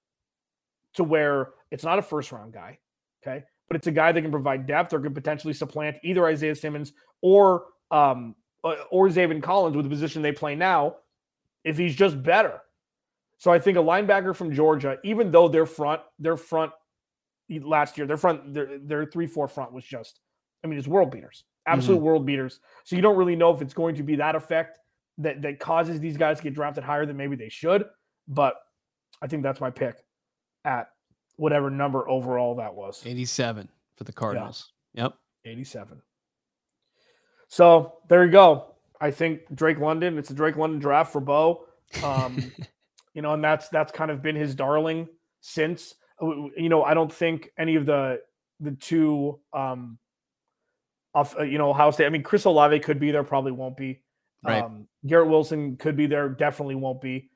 to 0.96 1.04
where 1.04 1.50
it's 1.70 1.84
not 1.84 2.00
a 2.00 2.02
first 2.02 2.32
round 2.32 2.54
guy. 2.54 2.80
Okay. 3.24 3.44
But 3.68 3.78
it's 3.78 3.88
a 3.88 3.92
guy 3.92 4.12
that 4.12 4.22
can 4.22 4.32
provide 4.32 4.66
depth 4.68 4.94
or 4.94 5.00
can 5.00 5.14
potentially 5.14 5.54
supplant 5.54 5.98
either 6.04 6.26
Isaiah 6.26 6.56
Simmons 6.56 6.94
or 7.22 7.66
um 7.92 8.36
or 8.64 9.10
Zaven 9.10 9.42
Collins 9.42 9.76
with 9.76 9.86
the 9.86 9.90
position 9.90 10.22
they 10.22 10.32
play 10.32 10.56
now 10.56 10.96
if 11.64 11.78
he's 11.78 11.96
just 11.96 12.22
better. 12.22 12.62
So 13.38 13.52
I 13.52 13.58
think 13.58 13.78
a 13.78 13.82
linebacker 13.82 14.36
from 14.36 14.54
Georgia, 14.54 14.98
even 15.04 15.32
though 15.32 15.48
their 15.48 15.66
front, 15.66 16.02
their 16.20 16.38
front 16.38 16.72
last 17.60 17.98
year. 17.98 18.08
Their 18.08 18.18
front, 18.18 18.54
their 18.54 18.80
their 18.80 19.06
three 19.06 19.28
four 19.28 19.48
front 19.48 19.74
was 19.74 19.84
just, 19.84 20.20
I 20.64 20.68
mean, 20.68 20.78
it's 20.78 20.88
world 20.88 21.12
beaters, 21.12 21.44
absolute 21.66 21.98
mm-hmm. 21.98 22.06
world 22.06 22.26
beaters. 22.26 22.60
So 22.84 22.96
you 22.96 23.02
don't 23.02 23.18
really 23.18 23.36
know 23.36 23.54
if 23.54 23.62
it's 23.62 23.74
going 23.74 23.96
to 23.96 24.04
be 24.04 24.16
that 24.18 24.36
effect 24.36 24.78
that 25.18 25.42
that 25.42 25.60
causes 25.60 26.00
these 26.00 26.18
guys 26.18 26.38
to 26.38 26.44
get 26.44 26.54
drafted 26.54 26.84
higher 26.84 27.06
than 27.06 27.18
maybe 27.18 27.36
they 27.36 27.50
should. 27.50 27.86
But 28.28 28.56
I 29.22 29.28
think 29.28 29.44
that's 29.44 29.60
my 29.60 29.70
pick 29.70 29.98
at 30.64 30.90
whatever 31.36 31.70
number 31.70 32.08
overall 32.08 32.56
that 32.56 32.74
was. 32.74 33.04
87 33.06 33.68
for 33.96 34.04
the 34.04 34.14
Cardinals. 34.14 34.72
Yeah. 34.94 35.04
Yep. 35.04 35.14
87. 35.46 36.02
So 37.52 37.96
there 38.08 38.24
you 38.24 38.32
go. 38.32 38.76
I 39.02 39.12
think 39.12 39.42
Drake 39.54 39.78
London, 39.78 40.18
it's 40.18 40.30
a 40.30 40.34
Drake 40.34 40.56
London 40.56 40.80
draft 40.80 41.12
for 41.12 41.20
Bo. 41.20 41.66
Um, 42.02 42.50
you 43.14 43.22
know, 43.22 43.34
and 43.34 43.44
that's 43.44 43.68
that's 43.68 43.92
kind 43.92 44.10
of 44.10 44.22
been 44.22 44.38
his 44.38 44.56
darling 44.56 45.10
since 45.42 45.96
you 46.22 46.70
know, 46.70 46.84
I 46.84 46.94
don't 46.94 47.12
think 47.12 47.50
any 47.58 47.76
of 47.76 47.86
the 47.86 48.22
the 48.62 48.72
two 48.72 49.40
um 49.54 49.98
off 51.14 51.38
uh, 51.38 51.44
you 51.44 51.58
know 51.58 51.70
Ohio 51.70 51.92
State. 51.92 52.06
I 52.06 52.10
mean, 52.10 52.24
Chris 52.24 52.46
Olave 52.46 52.80
could 52.80 53.00
be 53.00 53.12
there, 53.12 53.24
probably 53.24 53.52
won't 53.52 53.76
be. 53.76 54.02
Right. 54.44 54.64
Um, 54.64 54.88
Garrett 55.06 55.28
Wilson 55.28 55.76
could 55.76 55.98
be 55.98 56.06
there, 56.06 56.30
definitely 56.30 56.76
won't 56.76 57.02
be. 57.02 57.30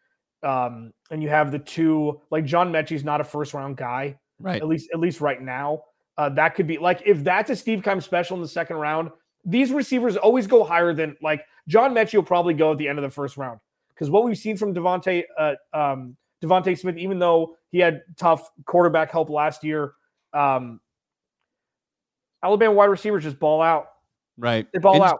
Um, 0.44 0.94
and 1.12 1.22
you 1.22 1.28
have 1.28 1.52
the 1.52 1.60
two 1.60 2.22
like 2.32 2.46
John 2.46 2.72
Metchie's 2.72 3.04
not 3.04 3.20
a 3.20 3.26
first 3.26 3.54
round 3.54 3.76
guy, 3.76 4.18
right? 4.40 4.62
At 4.62 4.68
least 4.70 4.90
at 4.94 5.00
least 5.02 5.20
right 5.20 5.42
now. 5.42 5.84
Uh, 6.18 6.30
that 6.30 6.56
could 6.56 6.68
be 6.68 6.78
like 6.78 7.04
if 7.06 7.22
that's 7.22 7.50
a 7.50 7.56
Steve 7.56 7.84
Keim 7.84 8.00
special 8.00 8.38
in 8.38 8.42
the 8.42 8.48
second 8.48 8.78
round. 8.78 9.10
These 9.46 9.72
receivers 9.72 10.18
always 10.18 10.48
go 10.48 10.64
higher 10.64 10.94
than 10.94 11.16
like 11.22 11.46
John 11.68 11.94
Metchie 11.94 12.16
will 12.16 12.24
probably 12.24 12.54
go 12.54 12.72
at 12.72 12.78
the 12.78 12.88
end 12.88 12.98
of 12.98 13.04
the 13.04 13.10
first 13.10 13.38
round 13.38 13.60
because 13.90 14.10
what 14.10 14.24
we've 14.24 14.38
seen 14.38 14.58
from 14.58 14.74
DeVonta 14.74 15.24
uh, 15.38 15.54
um, 15.74 16.18
DeVonta 16.44 16.78
Smith, 16.78 16.98
even 16.98 17.20
though 17.20 17.56
he 17.72 17.80
had 17.80 18.02
tough 18.18 18.50
quarterback 18.66 19.12
help 19.12 19.30
last 19.30 19.64
year, 19.64 19.94
um, 20.34 20.80
Alabama 22.44 22.74
wide 22.74 22.86
receivers 22.86 23.24
just 23.24 23.40
ball 23.40 23.62
out. 23.62 23.88
Right. 24.38 24.68
They 24.74 24.80
ball 24.80 24.96
and 24.96 25.04
out. 25.04 25.20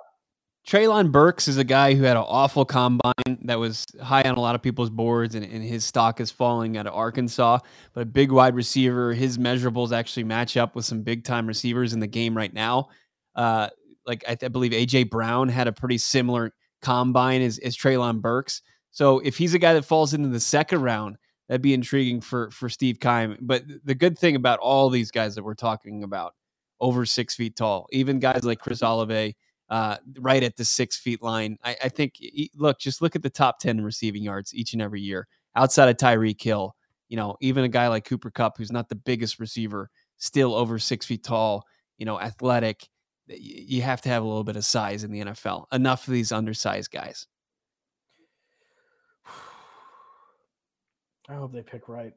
Treylon 0.68 1.12
Burks 1.12 1.48
is 1.48 1.58
a 1.58 1.64
guy 1.64 1.94
who 1.94 2.04
had 2.04 2.18
an 2.18 2.24
awful 2.28 2.66
combine 2.66 3.14
that 3.44 3.60
was 3.60 3.86
high 4.02 4.24
on 4.24 4.36
a 4.36 4.40
lot 4.40 4.56
of 4.56 4.64
people's 4.64 4.90
boards, 4.90 5.36
and, 5.36 5.46
and, 5.46 5.64
his 5.64 5.86
stock 5.86 6.20
is 6.20 6.32
falling 6.32 6.76
out 6.76 6.88
of 6.88 6.94
Arkansas. 6.96 7.60
But 7.94 8.02
a 8.02 8.06
big 8.06 8.32
wide 8.32 8.56
receiver, 8.56 9.14
his 9.14 9.38
measurables 9.38 9.92
actually 9.92 10.24
match 10.24 10.58
up 10.58 10.76
with 10.76 10.84
some 10.84 11.04
big 11.04 11.24
time 11.24 11.46
receivers 11.46 11.94
in 11.94 12.00
the 12.00 12.08
game 12.08 12.36
right 12.36 12.52
now. 12.52 12.90
Uh, 13.36 13.70
like 14.06 14.24
I, 14.28 14.36
th- 14.36 14.44
I, 14.44 14.48
believe 14.50 14.72
AJ 14.72 15.10
Brown 15.10 15.50
had 15.50 15.68
a 15.68 15.74
pretty 15.74 15.98
similar 15.98 16.54
combine 16.82 17.42
as, 17.42 17.58
as 17.60 17.76
Treylon 17.76 18.22
Burks. 18.22 18.62
So 18.92 19.20
if 19.20 19.38
he's 19.38 19.54
a 19.54 19.60
guy 19.60 19.74
that 19.74 19.86
falls 19.86 20.14
into 20.14 20.30
the 20.30 20.40
second 20.40 20.82
round, 20.82 21.18
that'd 21.48 21.62
be 21.62 21.74
intriguing 21.74 22.22
for 22.22 22.50
for 22.52 22.70
Steve 22.70 23.00
Keim. 23.00 23.38
But 23.42 23.64
the 23.84 23.96
good 23.96 24.18
thing 24.18 24.36
about 24.36 24.60
all 24.60 24.90
these 24.90 25.12
guys 25.12 25.36
that 25.36 25.44
we're 25.44 25.56
talking 25.56 26.04
about, 26.04 26.34
over 26.80 27.06
six 27.06 27.36
feet 27.36 27.56
tall, 27.56 27.88
even 27.92 28.20
guys 28.20 28.44
like 28.44 28.60
Chris 28.60 28.82
Olave, 28.82 29.36
uh, 29.70 29.98
right 30.20 30.44
at 30.44 30.56
the 30.56 30.66
six 30.66 30.98
feet 30.98 31.22
line. 31.22 31.58
I, 31.64 31.76
I 31.86 31.90
think 31.90 32.16
look, 32.56 32.80
just 32.80 33.02
look 33.02 33.16
at 33.16 33.24
the 33.24 33.30
top 33.30 33.60
ten 33.60 33.82
receiving 33.82 34.24
yards 34.24 34.54
each 34.54 34.74
and 34.74 34.82
every 34.82 35.02
year. 35.02 35.28
Outside 35.56 35.90
of 35.90 35.98
Tyreek 35.98 36.42
Hill, 36.42 36.76
you 37.08 37.18
know, 37.18 37.38
even 37.42 37.64
a 37.64 37.70
guy 37.70 37.88
like 37.88 38.06
Cooper 38.06 38.32
Kupp, 38.32 38.58
who's 38.58 38.72
not 38.72 38.90
the 38.90 38.96
biggest 38.96 39.40
receiver, 39.40 39.90
still 40.18 40.54
over 40.54 40.80
six 40.80 41.06
feet 41.06 41.24
tall, 41.24 41.64
you 41.98 42.06
know, 42.06 42.20
athletic. 42.20 42.88
You 43.28 43.82
have 43.82 44.02
to 44.02 44.10
have 44.10 44.24
a 44.24 44.26
little 44.26 44.44
bit 44.44 44.56
of 44.56 44.66
size 44.66 45.04
in 45.04 45.12
the 45.12 45.22
NFL. 45.22 45.66
Enough 45.72 46.08
of 46.08 46.14
these 46.14 46.32
undersized 46.32 46.92
guys. 46.92 47.28
I 51.30 51.34
hope 51.34 51.52
they 51.54 51.64
pick 51.64 51.90
right. 51.90 52.14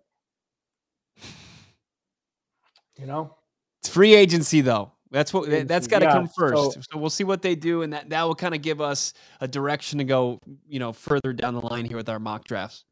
You 2.99 3.07
know, 3.07 3.37
it's 3.81 3.89
free 3.89 4.15
agency 4.15 4.61
though. 4.61 4.93
That's 5.11 5.33
what 5.33 5.69
that's 5.69 5.87
got 5.87 6.01
to 6.01 6.07
yeah, 6.07 6.13
come 6.13 6.29
first. 6.29 6.75
So, 6.75 6.81
so, 6.81 6.99
we'll 6.99 7.09
see 7.09 7.25
what 7.25 7.41
they 7.41 7.55
do, 7.55 7.83
and 7.83 7.93
that 7.93 8.11
that 8.11 8.23
will 8.25 8.35
kind 8.35 8.55
of 8.55 8.61
give 8.61 8.81
us 8.81 9.15
a 9.41 9.49
direction 9.49 9.99
to 9.99 10.05
go, 10.05 10.41
you 10.67 10.79
know, 10.79 10.93
further 10.93 11.33
down 11.33 11.55
the 11.55 11.61
line 11.61 11.87
here 11.87 11.97
with 11.97 12.09
our 12.09 12.19
mock 12.19 12.45
drafts. 12.45 12.85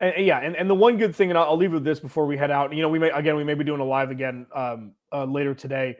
And, 0.00 0.26
yeah, 0.26 0.38
and, 0.38 0.56
and 0.56 0.68
the 0.68 0.74
one 0.74 0.98
good 0.98 1.14
thing, 1.14 1.30
and 1.30 1.38
I'll, 1.38 1.44
I'll, 1.44 1.56
leave 1.56 1.72
with 1.72 1.84
this 1.84 2.00
before 2.00 2.26
we 2.26 2.36
head 2.36 2.50
out. 2.50 2.74
You 2.74 2.82
know, 2.82 2.88
we 2.88 2.98
may 2.98 3.10
again 3.10 3.36
we 3.36 3.44
may 3.44 3.54
be 3.54 3.64
doing 3.64 3.80
a 3.80 3.84
live 3.84 4.10
again 4.10 4.46
um, 4.54 4.92
uh, 5.12 5.24
later 5.24 5.54
today. 5.54 5.96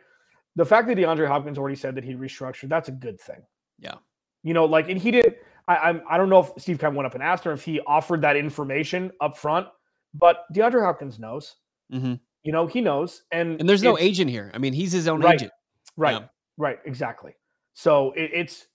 The 0.56 0.64
fact 0.64 0.86
that 0.88 0.98
DeAndre 0.98 1.26
Hopkins 1.26 1.58
already 1.58 1.76
said 1.76 1.94
that 1.94 2.04
he 2.04 2.14
restructured, 2.14 2.68
that's 2.68 2.88
a 2.88 2.92
good 2.92 3.20
thing. 3.20 3.42
Yeah. 3.78 3.94
You 4.42 4.54
know, 4.54 4.64
like, 4.64 4.88
and 4.88 5.00
he 5.00 5.10
did. 5.10 5.36
I, 5.68 5.76
I'm 5.76 6.02
I 6.08 6.16
don't 6.16 6.28
know 6.28 6.40
if 6.40 6.50
Steve 6.60 6.78
Keim 6.78 6.94
went 6.94 7.06
up 7.06 7.14
and 7.14 7.22
asked 7.22 7.44
her 7.44 7.52
if 7.52 7.64
he 7.64 7.80
offered 7.86 8.20
that 8.22 8.36
information 8.36 9.12
up 9.20 9.38
front, 9.38 9.68
but 10.14 10.44
DeAndre 10.52 10.84
Hopkins 10.84 11.18
knows. 11.18 11.56
Mm-hmm. 11.92 12.14
You 12.42 12.52
know, 12.52 12.66
he 12.66 12.80
knows, 12.80 13.22
and 13.30 13.60
and 13.60 13.68
there's 13.68 13.82
no 13.82 13.98
agent 13.98 14.28
here. 14.28 14.50
I 14.52 14.58
mean, 14.58 14.72
he's 14.72 14.90
his 14.90 15.06
own 15.06 15.20
right, 15.20 15.34
agent. 15.34 15.52
Right. 15.96 16.20
Yeah. 16.20 16.26
Right. 16.56 16.78
Exactly. 16.84 17.36
So 17.74 18.12
it, 18.12 18.30
it's 18.34 18.66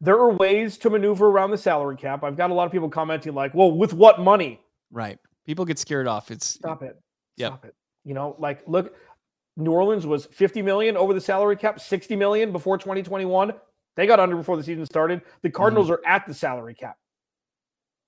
there 0.00 0.16
are 0.16 0.32
ways 0.32 0.78
to 0.78 0.90
maneuver 0.90 1.26
around 1.28 1.50
the 1.50 1.58
salary 1.58 1.96
cap. 1.96 2.22
I've 2.22 2.36
got 2.36 2.50
a 2.50 2.54
lot 2.54 2.66
of 2.66 2.72
people 2.72 2.88
commenting 2.88 3.34
like, 3.34 3.54
"Well, 3.54 3.72
with 3.72 3.92
what 3.92 4.20
money?" 4.20 4.60
Right. 4.92 5.18
People 5.46 5.64
get 5.64 5.78
scared 5.78 6.06
off. 6.06 6.30
It's 6.30 6.46
stop 6.46 6.82
it. 6.82 6.96
Yep. 7.36 7.48
Stop 7.48 7.64
it. 7.64 7.74
You 8.04 8.14
know, 8.14 8.36
like 8.38 8.62
look, 8.68 8.94
New 9.56 9.72
Orleans 9.72 10.06
was 10.06 10.26
50 10.26 10.62
million 10.62 10.96
over 10.96 11.12
the 11.12 11.20
salary 11.20 11.56
cap, 11.56 11.80
60 11.80 12.16
million 12.16 12.52
before 12.52 12.78
2021. 12.78 13.52
They 13.96 14.06
got 14.06 14.20
under 14.20 14.36
before 14.36 14.56
the 14.56 14.62
season 14.62 14.86
started. 14.86 15.22
The 15.42 15.50
Cardinals 15.50 15.86
mm-hmm. 15.86 15.94
are 15.94 16.06
at 16.06 16.26
the 16.26 16.34
salary 16.34 16.74
cap. 16.74 16.96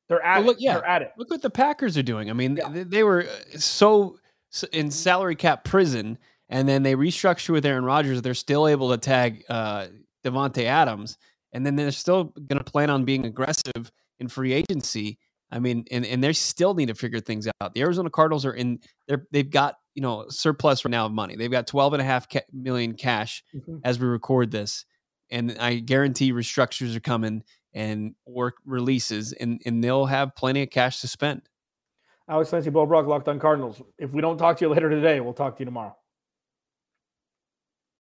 They're 0.09 0.23
at 0.23 0.39
well, 0.39 0.47
look, 0.47 0.57
yeah. 0.61 0.75
They're 0.75 0.87
at 0.87 1.03
it. 1.03 1.13
Look 1.19 1.31
what 1.31 1.43
the 1.43 1.51
Packers 1.51 1.97
are 1.99 2.03
doing. 2.03 2.31
I 2.31 2.33
mean, 2.33 2.57
yeah. 2.57 2.69
they, 2.69 2.83
they, 2.83 3.03
were 3.03 3.23
uh, 3.25 3.59
so 3.59 4.19
in 4.73 4.91
salary 4.91 5.37
cap 5.37 5.65
prison, 5.65 6.19
and 6.49 6.69
then 6.69 6.83
they 6.83 6.95
restructure 6.95 7.51
with 7.51 7.67
Aaron 7.67 7.85
Rodgers. 7.85 8.23
They're 8.23 8.35
still 8.35 8.67
able 8.67 8.91
to 8.91 8.99
tag 8.99 9.45
uh, 9.49 9.87
Davante 10.25 10.65
Adams 10.65 11.19
and 11.55 11.65
then 11.65 11.77
they're 11.77 11.93
still 11.93 12.25
going 12.25 12.59
to 12.59 12.65
plan 12.65 12.91
on 12.91 13.05
being 13.05 13.25
aggressive 13.25 13.91
in 14.19 14.29
free 14.29 14.53
agency. 14.53 15.19
I 15.51 15.61
mean, 15.61 15.85
and, 15.91 16.05
and 16.05 16.23
they 16.23 16.33
still 16.33 16.75
need 16.75 16.89
to 16.89 16.95
figure 16.95 17.21
things 17.21 17.49
out. 17.61 17.75
The 17.75 17.81
Arizona 17.81 18.11
Cardinals 18.11 18.45
are 18.45 18.53
in 18.53 18.81
they're 19.07 19.27
they've 19.31 19.49
got, 19.49 19.77
you 19.95 20.03
know, 20.03 20.27
surplus 20.29 20.85
right 20.85 20.91
now 20.91 21.07
of 21.07 21.13
money. 21.13 21.37
They've 21.37 21.51
got 21.51 21.67
12 21.67 21.95
and 21.95 22.03
a 22.03 22.05
half 22.05 22.29
ca- 22.29 22.41
million 22.53 22.95
cash 22.95 23.45
mm-hmm. 23.55 23.79
as 23.85 23.99
we 23.99 24.07
record 24.07 24.51
this. 24.51 24.85
And 25.31 25.57
I 25.59 25.77
guarantee 25.77 26.33
restructures 26.33 26.95
are 26.97 27.01
coming 27.01 27.45
and 27.73 28.15
work 28.27 28.57
releases 28.65 29.33
and, 29.33 29.61
and 29.65 29.83
they'll 29.83 30.07
have 30.07 30.35
plenty 30.37 30.63
of 30.63 30.71
cash 30.71 31.01
to 31.01 31.09
spend. 31.09 31.43
Alex 32.29 32.51
Clancy, 32.51 32.71
Bo 32.71 32.87
Brock, 32.87 33.07
Locked 33.07 33.29
on 33.29 33.39
Cardinals. 33.39 33.83
If 33.99 34.13
we 34.13 34.23
don't 34.23 34.39
talk 34.39 34.57
to 34.59 34.65
you 34.65 34.71
later 34.71 34.89
today, 34.89 35.21
we'll 35.21 35.35
talk 35.35 35.57
to 35.57 35.61
you 35.61 35.67
tomorrow. 35.67 35.97